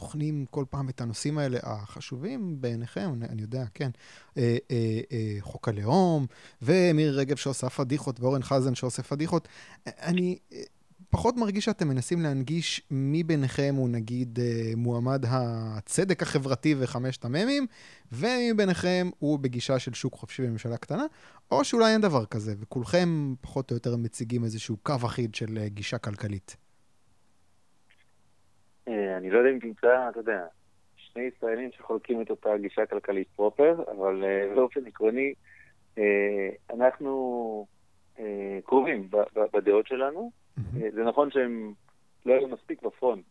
[0.01, 3.89] שטוחנים כל פעם את הנושאים האלה החשובים בעיניכם, אני יודע, כן,
[4.37, 6.25] אה, אה, אה, חוק הלאום,
[6.61, 9.47] ומירי רגב שעושה פדיחות, ואורן חזן שעושה פדיחות,
[9.87, 10.37] אני...
[11.09, 14.39] פחות מרגיש שאתם מנסים להנגיש מי ביניכם הוא נגיד
[14.77, 17.67] מועמד הצדק החברתי וחמשת המ"מים,
[18.11, 21.05] ומי ביניכם הוא בגישה של שוק חופשי בממשלה קטנה,
[21.51, 25.69] או שאולי אין דבר כזה, וכולכם פחות או יותר מציגים איזשהו קו אחיד של אה,
[25.69, 26.55] גישה כלכלית.
[28.91, 30.45] אה, אני לא יודע אם תמצא, אתה יודע,
[30.95, 35.34] שני ישראלים שחולקים את אותה גישה כלכלית פרופר, אבל אה, באופן עקרוני,
[36.73, 37.65] אנחנו
[38.65, 39.10] קרובים
[39.54, 40.32] בדעות שלנו.
[40.93, 41.73] זה נכון שהם
[42.25, 43.25] לא היו מספיק בפרונט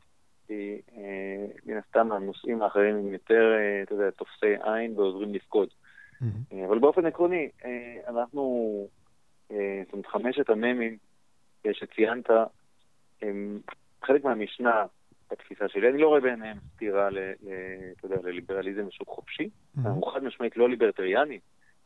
[0.50, 5.68] כי אה, מן הסתם הנושאים האחרים הם יותר, אה, אתה יודע, תופסי עין ועוזרים לפקוד.
[6.68, 8.42] אבל באופן עקרוני, אה, אנחנו,
[9.50, 10.96] אה, זאת אומרת, חמשת המ"מים
[11.72, 12.30] שציינת,
[13.22, 13.60] הם
[14.04, 14.84] חלק מהמשנה
[15.30, 15.88] בתפיסה שלי.
[15.88, 19.44] אני לא רואה בעיניהם סתירה אתה יודע, לליברליזם ושוק חופשי.
[19.44, 19.80] Mm-hmm.
[19.86, 21.40] אנחנו חד משמעית לא ליברטריאנים,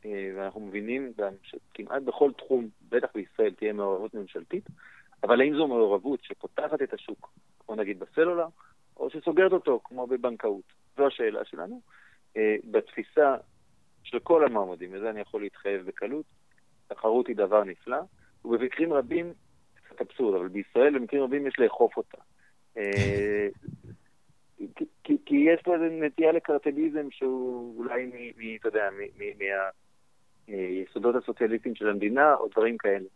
[0.05, 4.65] אה, ואנחנו מבינים גם שכמעט בכל תחום, בטח בישראל, תהיה מעורבות ממשלתית,
[5.23, 8.47] אבל האם זו מעורבות שפותחת את השוק, כמו נגיד בסלולר,
[8.97, 10.73] או שסוגרת אותו, כמו בבנקאות?
[10.97, 11.81] זו השאלה שלנו.
[12.37, 13.37] אה, בתפיסה
[14.03, 16.25] של כל המועמדים, וזה אני יכול להתחייב בקלות,
[16.89, 17.99] תחרות היא דבר נפלא,
[18.45, 19.33] ובמקרים רבים,
[19.75, 22.19] קצת אבסורד, אבל בישראל במקרים רבים יש לאכוף אותה.
[22.77, 23.49] אה,
[25.05, 28.89] כי, כי יש פה איזו נטייה לקרטליזם שהוא אולי, מ, אתה יודע,
[30.49, 33.07] מהיסודות הסוציאליסטיים של המדינה, או דברים כאלה.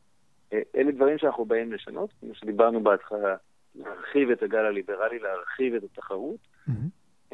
[0.52, 3.36] אה, אלה דברים שאנחנו באים לשנות, כמו שדיברנו בהתחלה,
[3.74, 6.40] להרחיב את הגל הליברלי, להרחיב את התחרות.
[6.68, 7.32] Mm-hmm.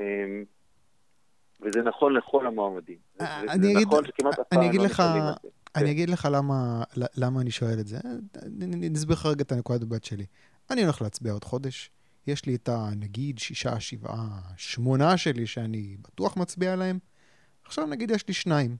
[1.60, 2.98] וזה נכון לכל המועמדים.
[3.20, 5.48] אה, אני אגיד, נכון שכמעט אף פעם לא משלמים את זה.
[5.76, 5.90] אני כן.
[5.90, 6.82] אגיד לך למה,
[7.16, 7.96] למה אני שואל את זה.
[8.62, 10.26] אני אסביר לך רגע את הנקודת הבת שלי.
[10.70, 11.90] אני הולך להצביע עוד חודש.
[12.26, 16.98] יש לי את הנגיד שישה, שבעה, שמונה שלי שאני בטוח מצביע עליהם.
[17.64, 18.76] עכשיו נגיד יש לי שניים.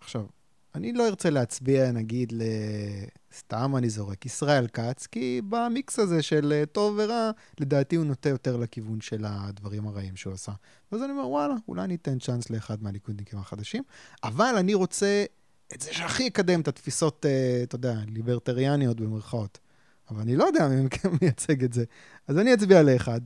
[0.00, 0.26] עכשיו,
[0.74, 2.42] אני לא ארצה להצביע, נגיד, ל...
[3.36, 8.28] סתם אני זורק, ישראל כץ, כי במיקס הזה של אה, טוב ורע, לדעתי הוא נוטה
[8.28, 10.52] יותר לכיוון של הדברים הרעים שהוא עשה.
[10.92, 13.82] ואז אני אומר, וואלה, אולי אני אתן צ'אנס לאחד מהליכודניקים החדשים,
[14.24, 15.24] אבל אני רוצה
[15.74, 19.58] את זה שהכי יקדם את התפיסות, אה, אתה יודע, ליברטריאניות במרכאות.
[20.10, 21.84] אבל אני לא יודע מי מכם מייצג את זה.
[22.28, 23.20] אז אני אצביע לאחד,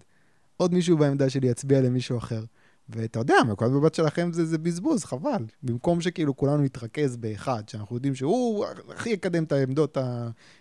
[0.56, 2.40] עוד מישהו בעמדה שלי יצביע למישהו אחר.
[2.88, 5.44] ואתה יודע, מנקודת מבט שלכם זה, זה בזבוז, חבל.
[5.62, 9.96] במקום שכאילו כולנו נתרכז באחד, שאנחנו יודעים שהוא הכי יקדם את העמדות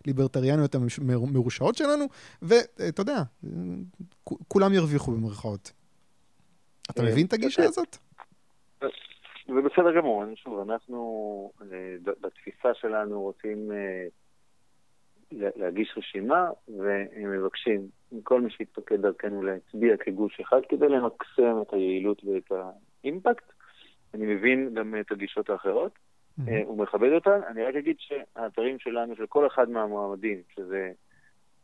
[0.05, 2.05] הליברטריאניות המרושעות שלנו,
[2.41, 3.23] ואתה יודע,
[4.47, 5.71] כולם ירוויחו במרכאות.
[6.91, 7.97] אתה אה, מבין את הגישה הזאת?
[9.47, 14.05] זה בסדר גמור, שוב, אנחנו אה, בתפיסה שלנו רוצים אה,
[15.55, 22.21] להגיש רשימה, והם מבקשים מכל מי שיתפקד דרכנו להצביע כגוש אחד כדי למקסם את היעילות
[22.23, 22.51] ואת
[23.03, 23.43] האימפקט.
[24.13, 25.91] אני מבין גם את הגישות האחרות,
[26.39, 26.51] mm-hmm.
[26.65, 27.39] הוא מכבד אותן.
[27.47, 30.91] אני רק אגיד שהאתרים שלנו, של כל אחד מהמועמדים, שזה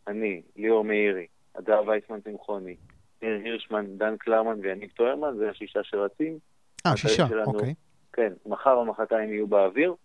[0.07, 2.75] אני, ליאור מאירי, אדר וייסמן צמחוני,
[3.21, 6.37] ניר הירשמן, דן קלרמן ויניב טוירמן, זה השישה שרצים.
[6.85, 7.73] אה, שישה, שלנו, אוקיי.
[8.13, 9.95] כן, מחר או מחרתיים יהיו באוויר,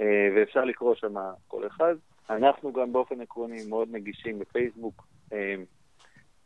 [0.00, 1.14] אה, ואפשר לקרוא שם
[1.48, 1.94] כל אחד.
[2.30, 5.54] אנחנו גם באופן עקרוני מאוד נגישים בפייסבוק אה,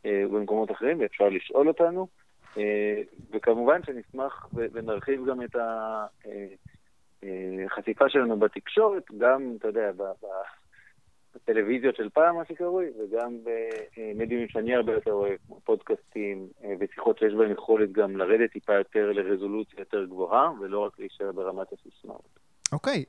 [0.06, 2.06] אה, ובמקומות אחרים, ואפשר לשאול אותנו.
[2.58, 5.56] אה, וכמובן שנשמח ונרחיב גם את
[7.66, 9.90] החשיפה שלנו בתקשורת, גם, אתה יודע,
[11.34, 13.38] בטלוויזיות של פעם, מה שקרוי, וגם
[13.96, 16.48] במדיומים שאני הרבה יותר אוהב, כמו פודקאסטים
[16.80, 21.66] ושיחות שיש בהם יכולת גם לרדת טיפה יותר לרזולוציה יותר גבוהה, ולא רק להישאר ברמת
[21.72, 22.38] הסיסמאות.
[22.72, 23.04] אוקיי,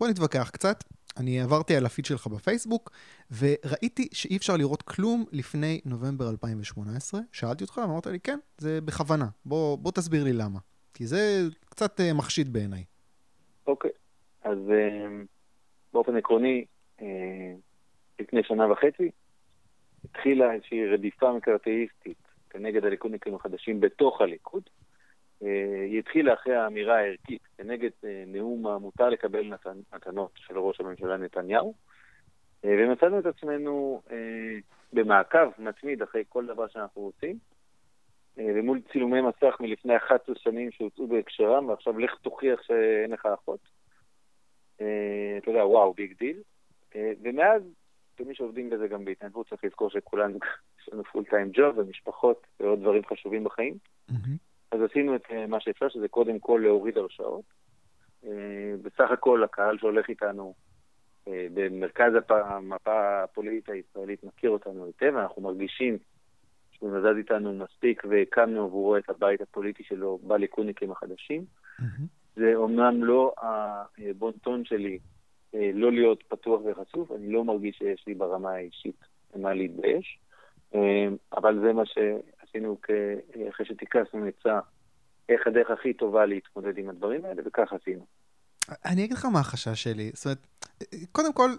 [0.00, 0.97] בוא נתווכח קצת.
[1.16, 2.90] אני עברתי על הפיד שלך בפייסבוק,
[3.38, 7.20] וראיתי שאי אפשר לראות כלום לפני נובמבר 2018.
[7.32, 9.26] שאלתי אותך, אמרת לי, כן, זה בכוונה.
[9.44, 10.58] בוא, בוא תסביר לי למה.
[10.94, 11.18] כי זה
[11.70, 12.84] קצת uh, מחשיד בעיניי.
[13.66, 14.48] אוקיי, okay.
[14.48, 15.26] אז uh,
[15.92, 16.64] באופן עקרוני,
[16.98, 17.02] uh,
[18.20, 19.10] לפני שנה וחצי,
[20.04, 24.62] התחילה איזושהי רדיפה מקרטאיסטית כנגד הליכודניקים החדשים בתוך הליכוד.
[25.42, 29.52] אה, היא התחילה אחרי האמירה הערכית כנגד אה, נאום המותר לקבל
[29.92, 31.74] מתנות של ראש הממשלה נתניהו,
[32.64, 34.02] אה, ומצאנו את עצמנו
[34.92, 37.38] במעקב מתמיד אחרי כל דבר שאנחנו רוצים,
[38.36, 43.60] ומול צילומי מסך מלפני 11 שנים שהוצאו מהקשרם, ועכשיו לך תוכיח שאין לך אחות.
[44.76, 46.42] אתה יודע, וואו, big deal.
[46.94, 47.62] ומאז,
[48.16, 50.38] כמי שעובדים בזה גם בהתנדבות, צריך לזכור שכולנו,
[50.80, 53.74] יש לנו full time job ומשפחות ועוד דברים חשובים בחיים.
[54.10, 54.47] Mm-hmm.
[54.70, 57.44] אז עשינו את אה, מה שאפשר, שזה קודם כל להוריד הרשאות.
[58.24, 60.54] אה, בסך הכל הקהל שהולך איתנו
[61.28, 65.98] אה, במרכז המפה הפוליטית הישראלית מכיר אותנו היטב, אנחנו מרגישים
[66.72, 71.44] שהוא נזז איתנו מספיק והקמנו עבורו את הבית הפוליטי שלו בליכודניקים החדשים.
[71.80, 72.02] Mm-hmm.
[72.36, 73.32] זה אומנם לא
[73.98, 74.98] הבונטון שלי
[75.54, 79.04] לא להיות פתוח וחשוף, אני לא מרגיש שיש לי ברמה האישית
[79.36, 80.18] מה להתבייש,
[81.36, 81.98] אבל זה מה ש...
[82.48, 82.76] עשינו
[83.50, 84.60] אחרי שתיקסנו עצה
[85.28, 88.06] איך הדרך הכי טובה להתמודד עם הדברים האלה, וכך עשינו.
[88.84, 90.10] אני אגיד לך מה החשש שלי.
[90.14, 90.46] זאת אומרת,
[91.12, 91.50] קודם כל,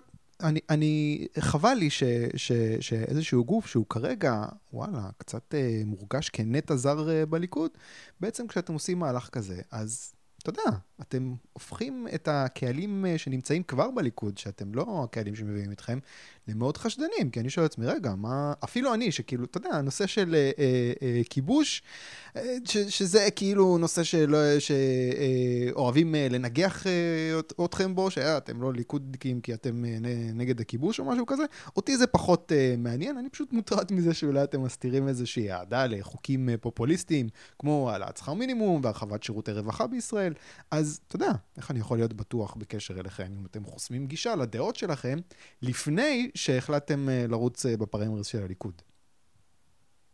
[0.43, 2.03] אני, אני חבל לי ש,
[2.35, 7.71] ש, שאיזשהו גוף שהוא כרגע, וואלה, קצת אה, מורגש כנטע זר אה, בליכוד,
[8.19, 13.91] בעצם כשאתם עושים מהלך כזה, אז אתה יודע, אתם הופכים את הקהלים אה, שנמצאים כבר
[13.91, 15.99] בליכוד, שאתם לא הקהלים שמביאים אתכם,
[16.49, 18.53] הם מאוד חשדנים, כי אני שואל לעצמי, רגע, מה...
[18.63, 21.81] אפילו אני, שכאילו, אתה יודע, הנושא של אה, אה, אה, כיבוש,
[22.35, 29.41] אה, ש, שזה כאילו נושא שלא, שאוהבים אה, לנגח אה, אתכם בו, שאתם לא ליכודניקים
[29.41, 29.97] כי אתם אה,
[30.33, 31.43] נגד הכיבוש או משהו כזה,
[31.75, 36.49] אותי זה פחות אה, מעניין, אני פשוט מוטרד מזה שאולי אתם מסתירים איזושהי אהדה לחוקים
[36.49, 40.28] אה, פופוליסטיים, כמו העלאת שכר מינימום והרחבת שירותי רווחה בישראל,
[40.71, 44.75] אז אתה יודע, איך אני יכול להיות בטוח בקשר אליכם אם אתם חוסמים גישה לדעות
[44.75, 45.17] שלכם
[45.61, 48.81] לפני שהחלטתם אה, לרוץ אה, בפריימריז של הליכוד?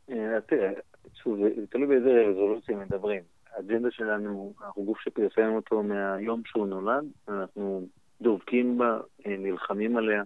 [0.10, 0.72] אה, תראה,
[1.14, 3.24] שוב, זה תלוי באיזה רזולוציה מדברים.
[3.56, 7.88] האג'נדה שלנו, אנחנו גוף שפרסם אותו מהיום שהוא נולד, אנחנו
[8.22, 10.24] דובקים בה, נלחמים עליה,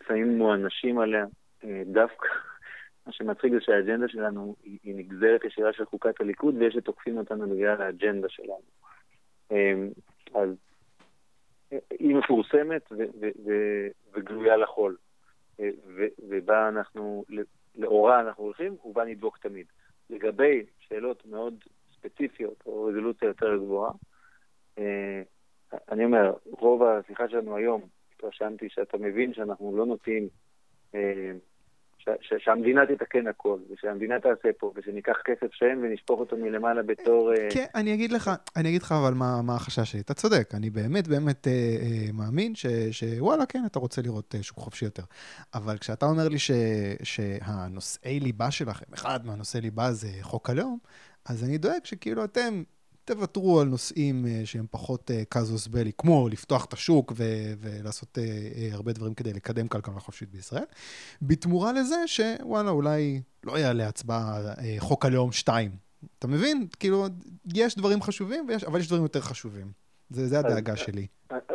[0.00, 1.24] לפעמים מואנשים עליה,
[1.86, 2.28] דווקא.
[3.06, 7.82] מה שמצחיק זה שהאג'נדה שלנו היא נגזרת ישירה של חוקת הליכוד, ויש שתוקפים אותנו בגלל
[7.82, 8.87] האג'נדה שלנו.
[10.34, 10.48] אז
[11.90, 12.92] היא מפורסמת
[14.12, 14.96] וגלויה לחול,
[16.28, 17.24] ובה אנחנו,
[17.76, 19.66] לאורה אנחנו הולכים, ובה נדבוק תמיד.
[20.10, 21.54] לגבי שאלות מאוד
[21.92, 23.92] ספציפיות או רזולוציה יותר גבוהה,
[24.78, 25.22] אה,
[25.88, 27.82] אני אומר, רוב השיחה שלנו היום,
[28.16, 30.28] התרשמתי שאתה מבין שאנחנו לא נוטים
[32.08, 37.32] אה, שהמדינה תתקן הכל, ושהמדינה תעשה פה, ושניקח כסף שם ונשפוך אותו מלמעלה בתור...
[37.32, 40.00] אה, כן, אני אגיד לך, אני אגיד לך אבל מה, מה החשש שלי.
[40.00, 44.42] אתה צודק, אני באמת באמת אה, אה, מאמין ש, שוואלה, כן, אתה רוצה לראות אה,
[44.42, 45.02] שוק חופשי יותר.
[45.54, 46.50] אבל כשאתה אומר לי ש,
[47.02, 50.78] שהנושאי ליבה שלכם, אחד מהנושאי ליבה זה חוק הלאום,
[51.24, 52.62] אז אני דואג שכאילו אתם
[53.08, 58.18] תוותרו על נושאים uh, שהם פחות uh, קזוס בלי, כמו לפתוח את השוק ו- ולעשות
[58.18, 60.64] uh, הרבה דברים כדי לקדם כלכלה חופשית בישראל,
[61.22, 64.40] בתמורה לזה שוואלה, אולי לא יעלה הצבעה
[64.78, 65.70] חוק הלאום 2.
[66.18, 66.66] אתה מבין?
[66.80, 67.06] כאילו,
[67.54, 69.66] יש דברים חשובים, ויש, אבל יש דברים יותר חשובים.
[70.10, 71.06] זה, זה הדאגה אז, שלי.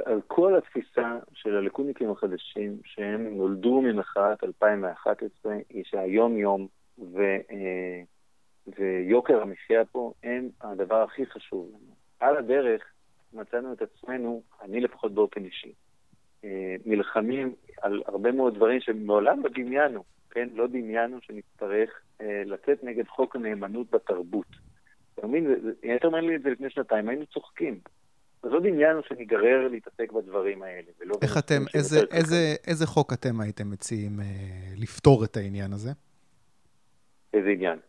[0.05, 6.67] על כל התפיסה של הליכודניקים החדשים, שהם נולדו ממחאת 2011, היא שהיום-יום,
[6.99, 7.17] ו...
[7.49, 8.12] Uh,
[8.67, 11.93] ויוקר המחיה פה הם הדבר הכי חשוב לנו.
[12.19, 12.81] על הדרך
[13.33, 15.73] מצאנו את עצמנו, אני לפחות באופן אישי,
[16.43, 20.49] אה, נלחמים על הרבה מאוד דברים שמעולם לא דמיינו, כן?
[20.53, 24.47] לא דמיינו שנצטרך אה, לצאת נגד חוק הנאמנות בתרבות.
[25.15, 25.55] אתה מבין?
[25.81, 27.79] היית אומר לי את זה לפני שנתיים, היינו צוחקים.
[28.43, 30.91] אז לא דמיינו שניגרר להתעסק בדברים האלה.
[31.21, 34.25] איך אתם, איזה, איזה, איזה חוק אתם הייתם מציעים אה,
[34.77, 35.89] לפתור את העניין הזה?
[37.33, 37.79] איזה עניין?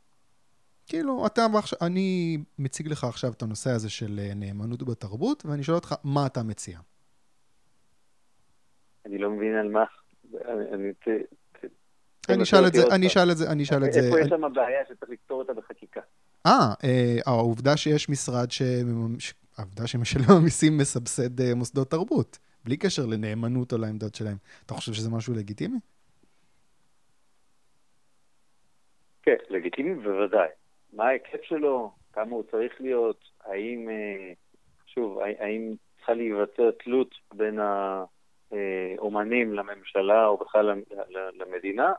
[0.86, 1.46] כאילו, אתה,
[1.82, 6.26] אני מציג לך עכשיו את הנושא הזה של אה, נאמנות בתרבות, ואני שואל אותך, מה
[6.26, 6.78] אתה מציע?
[9.06, 9.84] אני לא מבין על מה.
[10.72, 10.92] אני...
[12.28, 14.00] אני אשאל את זה, אני אשאל את זה, אני אשאל את זה.
[14.00, 16.00] איפה יש שם בעיה שצריך לפתור אותה בחקיקה?
[16.46, 18.62] אה, אה העובדה שיש משרד ש...
[19.58, 24.36] העובדה שמשלם המיסים מסבסד אה, מוסדות תרבות, בלי קשר לנאמנות או לעמדות שלהם.
[24.66, 25.78] אתה חושב שזה משהו לגיטימי?
[29.22, 30.48] כן, לגיטימי בוודאי.
[30.96, 34.32] מה ההיקף שלו, כמה הוא צריך להיות, האם, אה,
[34.86, 37.58] שוב, האם צריכה להיווצר תלות בין
[38.50, 40.82] האומנים לממשלה או בכלל
[41.34, 41.92] למדינה?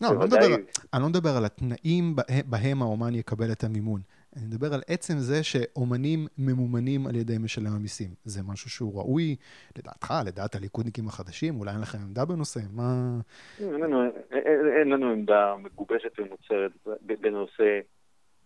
[0.00, 0.46] לא, אני לא, מדבר,
[0.94, 4.00] אני לא מדבר על התנאים בהם האומן יקבל את המימון.
[4.36, 8.10] אני מדבר על עצם זה שאומנים ממומנים על ידי משלם המיסים.
[8.24, 9.36] זה משהו שהוא ראוי,
[9.78, 11.60] לדעתך, לדעת הליכודניקים החדשים?
[11.60, 12.60] אולי אין לכם עמדה בנושא?
[12.72, 13.20] מה...
[13.60, 16.72] אין לנו, אין, אין לנו עמדה מגובשת ומוצרת
[17.20, 17.80] בנושא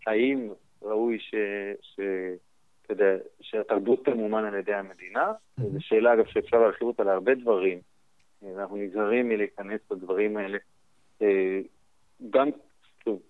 [0.07, 0.49] האם
[0.81, 1.35] ראוי ש...
[1.81, 1.99] ש...
[2.81, 5.31] אתה יודע, שהתרבות תמומן על ידי המדינה.
[5.31, 5.63] Mm-hmm.
[5.63, 7.79] זו שאלה, אגב, שאפשר להרחיב אותה להרבה דברים.
[8.57, 10.57] אנחנו נזהרים מלהיכנס לדברים האלה.
[11.21, 11.59] אה,
[12.29, 12.49] גם
[13.07, 13.21] שוב,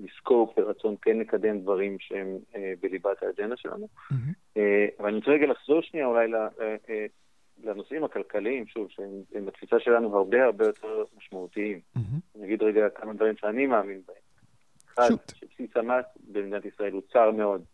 [0.00, 3.88] לזכור כרצון כן לקדם דברים שהם אה, בליבת האג'נדה שלנו.
[4.56, 7.06] אה, אבל אני רוצה רגע לחזור שנייה אולי אה,
[7.64, 11.80] לנושאים הכלכליים, שוב, שהם בתפיסה שלנו הרבה הרבה יותר משמעותיים.
[12.36, 14.16] אני אגיד רגע כמה דברים שאני מאמין בהם.
[14.94, 17.64] אחד, שבסיס המס במדינת ישראל הוא צר מאוד.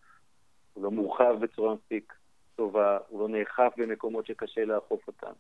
[0.73, 2.15] הוא לא מורחב בצורה מספיק
[2.57, 5.33] טובה, הוא לא נאכף במקומות שקשה לאכוף אותם.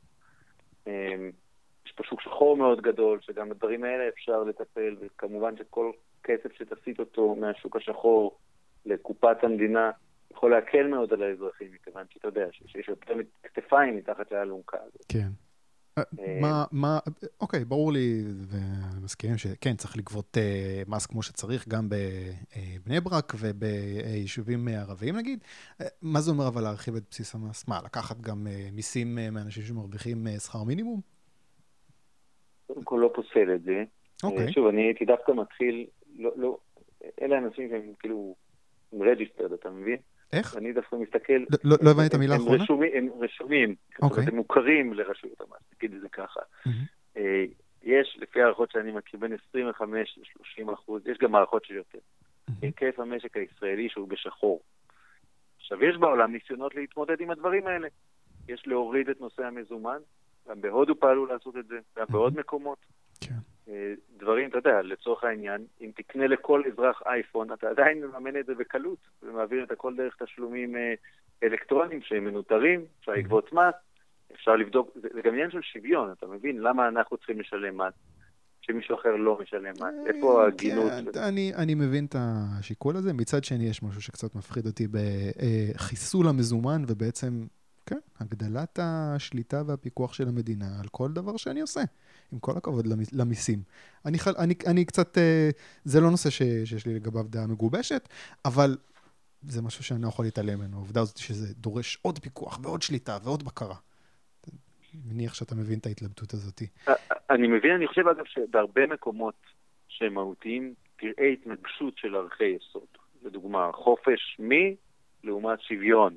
[1.87, 5.90] יש פה שוק שחור מאוד גדול, שגם בדברים האלה אפשר לטפל, וכמובן שכל
[6.28, 8.38] כסף שתסיט אותו מהשוק השחור
[8.86, 9.90] לקופת המדינה
[10.30, 15.04] יכול להקל מאוד על האזרחים, מכיוון שאתה יודע שיש יותר כתפיים מתחת לאלונקה הזאת.
[15.08, 15.28] כן.
[15.98, 16.98] אה, אה, מה, מה,
[17.40, 24.68] אוקיי, ברור לי, ומסכימים שכן, צריך לגבות אה, מס כמו שצריך, גם בבני ברק וביישובים
[24.68, 25.44] ערביים נגיד.
[26.02, 27.68] מה זה אומר אבל להרחיב את בסיס המס?
[27.68, 31.00] מה, לקחת גם מיסים מאנשים שמרוויחים שכר מינימום?
[32.66, 33.85] קודם כל לא פוסל את זה.
[34.22, 34.52] אוקיי.
[34.52, 35.87] שוב, אני הייתי דווקא מתחיל,
[36.19, 36.58] לא, לא,
[37.23, 38.35] אלה אנשים שהם כאילו
[39.00, 39.96] registered, אתה מבין?
[40.33, 40.56] איך?
[40.56, 41.33] אני דווקא מסתכל...
[41.33, 42.54] לא, לא, לא הבנתי את המילה האחרונה?
[42.54, 44.25] הם רשומים, הם רשומים, אוקיי.
[44.27, 46.40] הם מוכרים לרשויות המס, נגיד את זה ככה.
[46.66, 47.21] Mm-hmm.
[47.83, 51.98] יש, לפי הערכות שאני מכיר, בין 25 ל-30 אחוז, יש גם הערכות של יותר.
[52.62, 54.60] היקף המשק הישראלי שהוא בשחור.
[55.56, 57.88] עכשיו, יש בעולם ניסיונות להתמודד עם הדברים האלה.
[58.48, 59.98] יש להוריד את נושא המזומן,
[60.48, 62.79] גם בהודו פעלו לעשות את זה, גם בעוד מקומות.
[63.21, 63.35] כן.
[63.69, 68.46] אה, דברים, אתה יודע, לצורך העניין, אם תקנה לכל אזרח אייפון, אתה עדיין מממן את
[68.46, 70.94] זה בקלות, ומעביר את הכל דרך תשלומים אה,
[71.42, 73.75] אלקטרוניים שהם מנותרים, אפשר לגבות מס,
[74.35, 76.60] אפשר לבדוק, זה, זה גם עניין של שוויון, אתה מבין?
[76.60, 77.94] למה אנחנו צריכים לשלם מס?
[78.60, 80.06] שמישהו אחר לא משלם מס.
[80.06, 80.92] איפה ההגינות?
[81.14, 83.12] כן, אני, אני מבין את השיקול הזה.
[83.12, 87.46] מצד שני, יש משהו שקצת מפחיד אותי בחיסול המזומן, ובעצם,
[87.88, 91.80] כן, הגדלת השליטה והפיקוח של המדינה על כל דבר שאני עושה.
[92.32, 93.58] עם כל הכבוד למיסים.
[94.06, 95.50] אני, אני, אני קצת, אה,
[95.84, 98.08] זה לא נושא ש, שיש לי לגביו דעה מגובשת,
[98.44, 98.76] אבל
[99.42, 100.76] זה משהו שאני לא יכול להתעלם ממנו.
[100.76, 103.76] העובדה הזאת שזה דורש עוד פיקוח ועוד שליטה ועוד בקרה.
[105.04, 106.62] מניח שאתה מבין את ההתלבטות הזאת.
[107.30, 109.34] אני מבין, אני חושב אגב שבהרבה מקומות
[109.88, 112.88] שהם מהותיים, תראה התנגשות של ערכי יסוד.
[113.22, 114.76] לדוגמה, חופש מי
[115.24, 116.16] לעומת שוויון.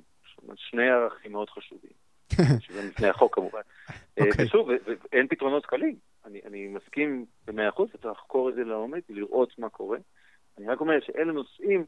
[0.51, 1.91] אומרת, שני ערכים מאוד חשובים.
[2.65, 3.59] שוויון לפני החוק כמובן.
[3.89, 4.45] אה, אוקיי.
[4.45, 4.69] ושוב,
[5.11, 5.95] אין פתרונות קלים.
[6.25, 9.97] אני, אני מסכים במאה אחוז, צריך לחקור את זה לעומק, לראות מה קורה.
[10.57, 11.85] אני רק אומר שאלה נושאים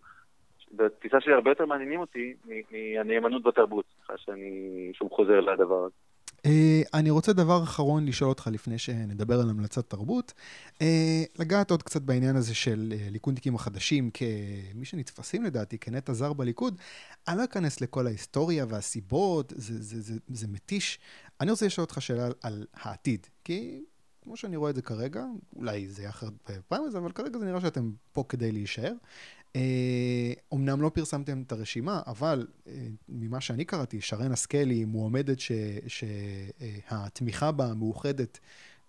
[0.71, 2.33] בתפיסה שלי הרבה יותר מעניינים אותי
[2.71, 5.95] מהנאמנות בתרבות, סליחה שאני שוב חוזר לדבר הזה.
[6.47, 6.49] Uh,
[6.93, 10.33] אני רוצה דבר אחרון לשאול אותך לפני שנדבר על המלצת תרבות.
[10.73, 10.81] Uh,
[11.39, 16.77] לגעת עוד קצת בעניין הזה של uh, ליכודניקים החדשים כמי שנתפסים לדעתי כנטע זר בליכוד.
[17.27, 20.99] אני לא אכנס לכל ההיסטוריה והסיבות, זה, זה, זה, זה מתיש.
[21.41, 23.83] אני רוצה לשאול אותך שאלה על, על העתיד, כי
[24.21, 25.25] כמו שאני רואה את זה כרגע,
[25.55, 26.33] אולי זה יהיה אחרת
[26.71, 28.93] הזה, אבל כרגע זה נראה שאתם פה כדי להישאר.
[30.51, 32.47] אומנם לא פרסמתם את הרשימה, אבל
[33.09, 35.37] ממה שאני קראתי, שרן השכל היא מועמדת
[35.87, 38.39] שהתמיכה בה מאוחדת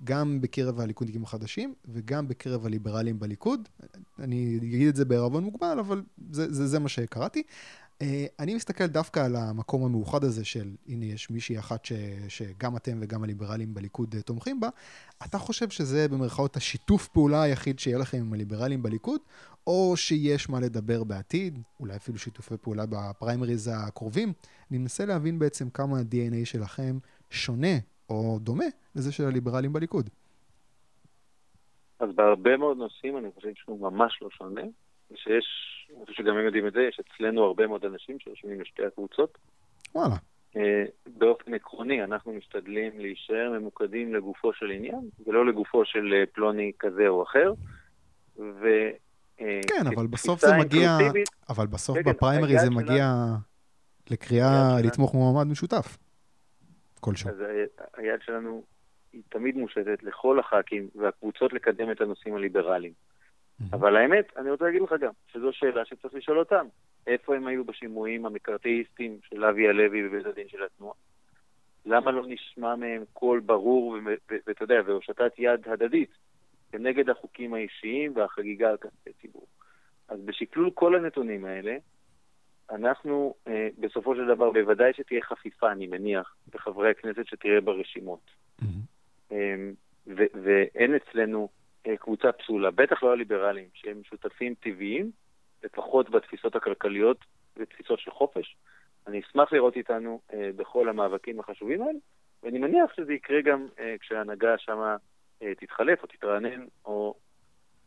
[0.04, 3.68] גם בקרב הליכודניקים החדשים וגם בקרב הליברלים בליכוד.
[4.18, 7.42] אני אגיד את זה בערבון מוגבל, אבל זה, זה, זה מה שקראתי.
[8.02, 11.92] אה, אני מסתכל דווקא על המקום המאוחד הזה של, הנה יש מישהי אחת ש,
[12.28, 14.68] שגם אתם וגם הליברלים בליכוד אה, תומכים בה,
[15.24, 19.20] אתה חושב שזה במרכאות השיתוף פעולה היחיד שיהיה לכם עם הליברלים בליכוד,
[19.66, 24.32] או שיש מה לדבר בעתיד, אולי אפילו שיתופי פעולה בפריימריז הקרובים?
[24.70, 26.98] אני מנסה להבין בעצם כמה ה-DNA שלכם
[27.30, 27.76] שונה
[28.10, 28.64] או דומה
[28.96, 30.10] לזה של הליברלים בליכוד.
[31.98, 34.62] אז בהרבה מאוד נושאים אני חושב שהוא ממש לא שונה.
[35.14, 35.44] שיש,
[35.96, 39.38] אני חושב שגם הם יודעים את זה, יש אצלנו הרבה מאוד אנשים שרשומים לשתי הקבוצות.
[39.94, 40.14] וואלה.
[40.56, 46.72] אה, באופן עקרוני, אנחנו משתדלים להישאר ממוקדים לגופו של עניין, ולא לגופו של אה, פלוני
[46.78, 47.52] כזה או אחר.
[48.38, 48.66] ו...
[49.40, 50.98] אה, כן, אבל בסוף זה מגיע,
[51.48, 53.14] אבל בסוף כן, כן, בפריימרי זה מגיע
[54.10, 55.98] לקריאה לתמוך מועמד משותף.
[57.00, 57.30] כלשהו.
[57.30, 57.36] אז
[57.96, 58.62] היד שלנו
[59.12, 62.92] היא תמיד מושטת לכל הח"כים והקבוצות לקדם את הנושאים הליברליים.
[63.72, 66.66] אבל האמת, אני רוצה להגיד לך גם, שזו שאלה שצריך לשאול אותם.
[67.06, 70.94] איפה הם היו בשימועים המקארתאיסטים של אבי הלוי בבית הדין של התנועה?
[71.86, 73.96] למה לא נשמע מהם קול ברור,
[74.46, 76.10] ואתה יודע, והושטת יד הדדית
[76.74, 79.46] כנגד החוקים האישיים והחגיגה על כספי ציבור?
[80.08, 81.76] אז בשקלול כל הנתונים האלה,
[82.70, 88.30] אנחנו אה, בסופו של דבר, בוודאי שתהיה חפיפה, אני מניח, בחברי הכנסת שתראה ברשימות.
[88.60, 88.64] Mm-hmm.
[89.32, 89.54] אה,
[90.16, 91.48] ואין אצלנו
[91.86, 95.10] אה, קבוצה פסולה, בטח לא הליברלים, שהם שותפים טבעיים,
[95.64, 97.24] לפחות בתפיסות הכלכליות
[97.56, 98.56] ותפיסות של חופש.
[99.06, 101.98] אני אשמח לראות איתנו אה, בכל המאבקים החשובים האלה,
[102.42, 104.96] ואני מניח שזה יקרה גם אה, כשההנהגה שמה
[105.60, 107.14] תתחלף או תתרענן או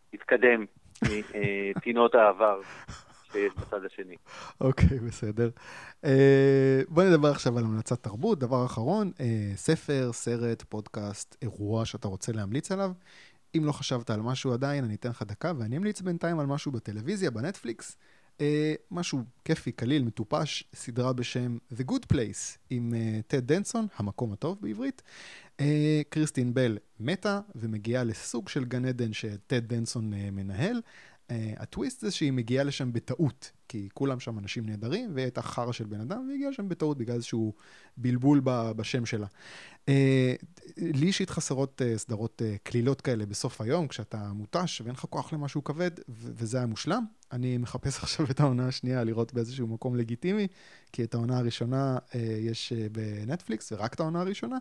[0.10, 0.66] תתקדם
[1.76, 2.62] מטינות העבר
[3.32, 4.16] שיש בצד השני.
[4.62, 5.50] אוקיי, בסדר.
[6.06, 6.08] Uh,
[6.88, 8.40] בוא נדבר עכשיו על המלצת תרבות.
[8.40, 9.22] דבר אחרון, uh,
[9.56, 12.92] ספר, סרט, פודקאסט, אירוע שאתה רוצה להמליץ עליו.
[13.58, 16.72] אם לא חשבת על משהו עדיין, אני אתן לך דקה, ואני אמליץ בינתיים על משהו
[16.72, 17.98] בטלוויזיה, בנטפליקס.
[18.42, 24.34] אה, משהו כיפי, קליל, מטופש, סדרה בשם The Good Place, עם אה, טד דנסון, המקום
[24.34, 25.02] הטוב בעברית.
[25.60, 30.82] אה, קריסטין בל מתה ומגיעה לסוג של גן עדן שטד דנסון אה, מנהל.
[31.28, 35.72] Uh, הטוויסט זה שהיא מגיעה לשם בטעות, כי כולם שם אנשים נהדרים, והיא הייתה חרא
[35.72, 37.54] של בן אדם, והיא הגיעה לשם בטעות בגלל איזשהו
[37.98, 38.42] בלבול
[38.76, 39.28] בשם שלה.
[40.78, 45.92] לי אישית חסרות סדרות קלילות כאלה בסוף היום, כשאתה מותש ואין לך כוח למשהו כבד,
[46.10, 47.06] וזה היה מושלם.
[47.32, 50.48] אני מחפש עכשיו את העונה השנייה לראות באיזשהו מקום לגיטימי,
[50.92, 51.98] כי את העונה הראשונה
[52.42, 54.58] יש בנטפליקס, ורק את העונה הראשונה,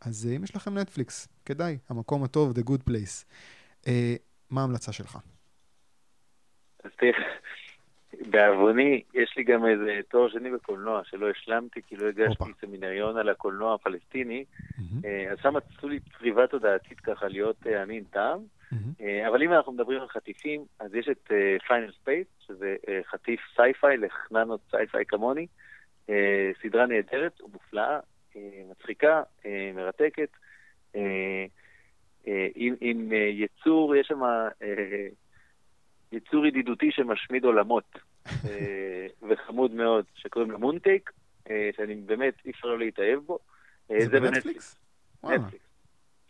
[0.00, 3.24] אז uh, אם יש לכם נטפליקס, כדאי, המקום הטוב, The Good Place.
[3.84, 3.88] Uh,
[4.50, 5.18] מה ההמלצה שלך?
[6.84, 7.18] אז תראה,
[8.30, 12.60] בעווני, יש לי גם איזה תואר שני בקולנוע שלא השלמתי, כי לא הגשתי הופה.
[12.60, 14.44] סמינריון על הקולנוע הפלסטיני,
[15.04, 18.38] אה, אז שם עשו לי צריבה תודעתית ככה להיות אה, עם טעם.
[19.00, 21.32] אה, אבל אם אנחנו מדברים על חטיפים, אז יש את
[21.68, 25.46] Final Space, שזה אה, חטיף sci-fi לחננות sci-fi כמוני,
[26.10, 28.00] אה, סדרה נהדרת ומופלאה, אה,
[28.70, 30.28] מצחיקה, אה, מרתקת,
[30.96, 31.46] אה,
[32.26, 35.08] אה, עם, עם אה, יצור, יש שם אה,
[36.12, 41.12] יצור ידידותי שמשמיד עולמות, אה, וחמוד מאוד, שקוראים לו Mooncake,
[41.50, 43.38] אה, שאני באמת, אי אפשר לא להתאהב בו.
[43.90, 44.78] אה, זה בנטפליקס?
[45.24, 45.64] נטפליקס.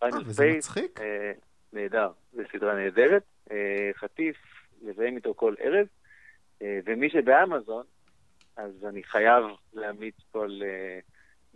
[0.03, 1.01] אה, וזה מצחיק?
[1.01, 1.33] אה,
[1.73, 3.23] נהדר, זו סדרה נהדרת.
[3.51, 4.37] אה, חטיף,
[4.83, 5.87] מזהים איתו כל ערב.
[6.63, 7.85] אה, ומי שבאמזון,
[8.57, 10.99] אז אני חייב להמליץ פה על אה,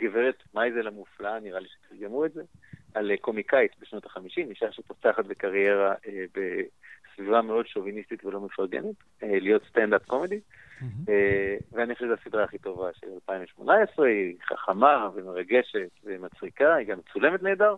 [0.00, 2.42] גברת מייזל המופלאה, נראה לי שתרגמו את זה,
[2.94, 9.40] על אה, קומיקאית בשנות ה-50, אישה שפותחת בקריירה אה, בסביבה מאוד שוביניסטית ולא מפרגנת, אה,
[9.40, 10.40] להיות stand-up comedy.
[10.80, 11.04] מהמם.
[11.08, 16.98] אה, ואני חושב שזו הסדרה הכי טובה של 2018, היא חכמה ומרגשת ומצחיקה, היא גם
[16.98, 17.76] מצולמת נהדר,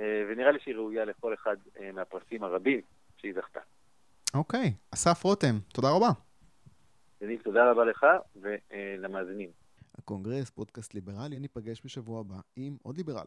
[0.00, 2.80] אה, ונראה לי שהיא ראויה לכל אחד אה, מהפרסים הרבים
[3.16, 3.60] שהיא זכתה.
[4.34, 6.08] אוקיי, אסף רותם, תודה רבה.
[7.20, 9.48] יניב, תודה רבה לך ולמאזינים.
[10.08, 13.26] הקונגרס, פודקאסט ליברלי, ניפגש בשבוע הבא עם עוד ליברל.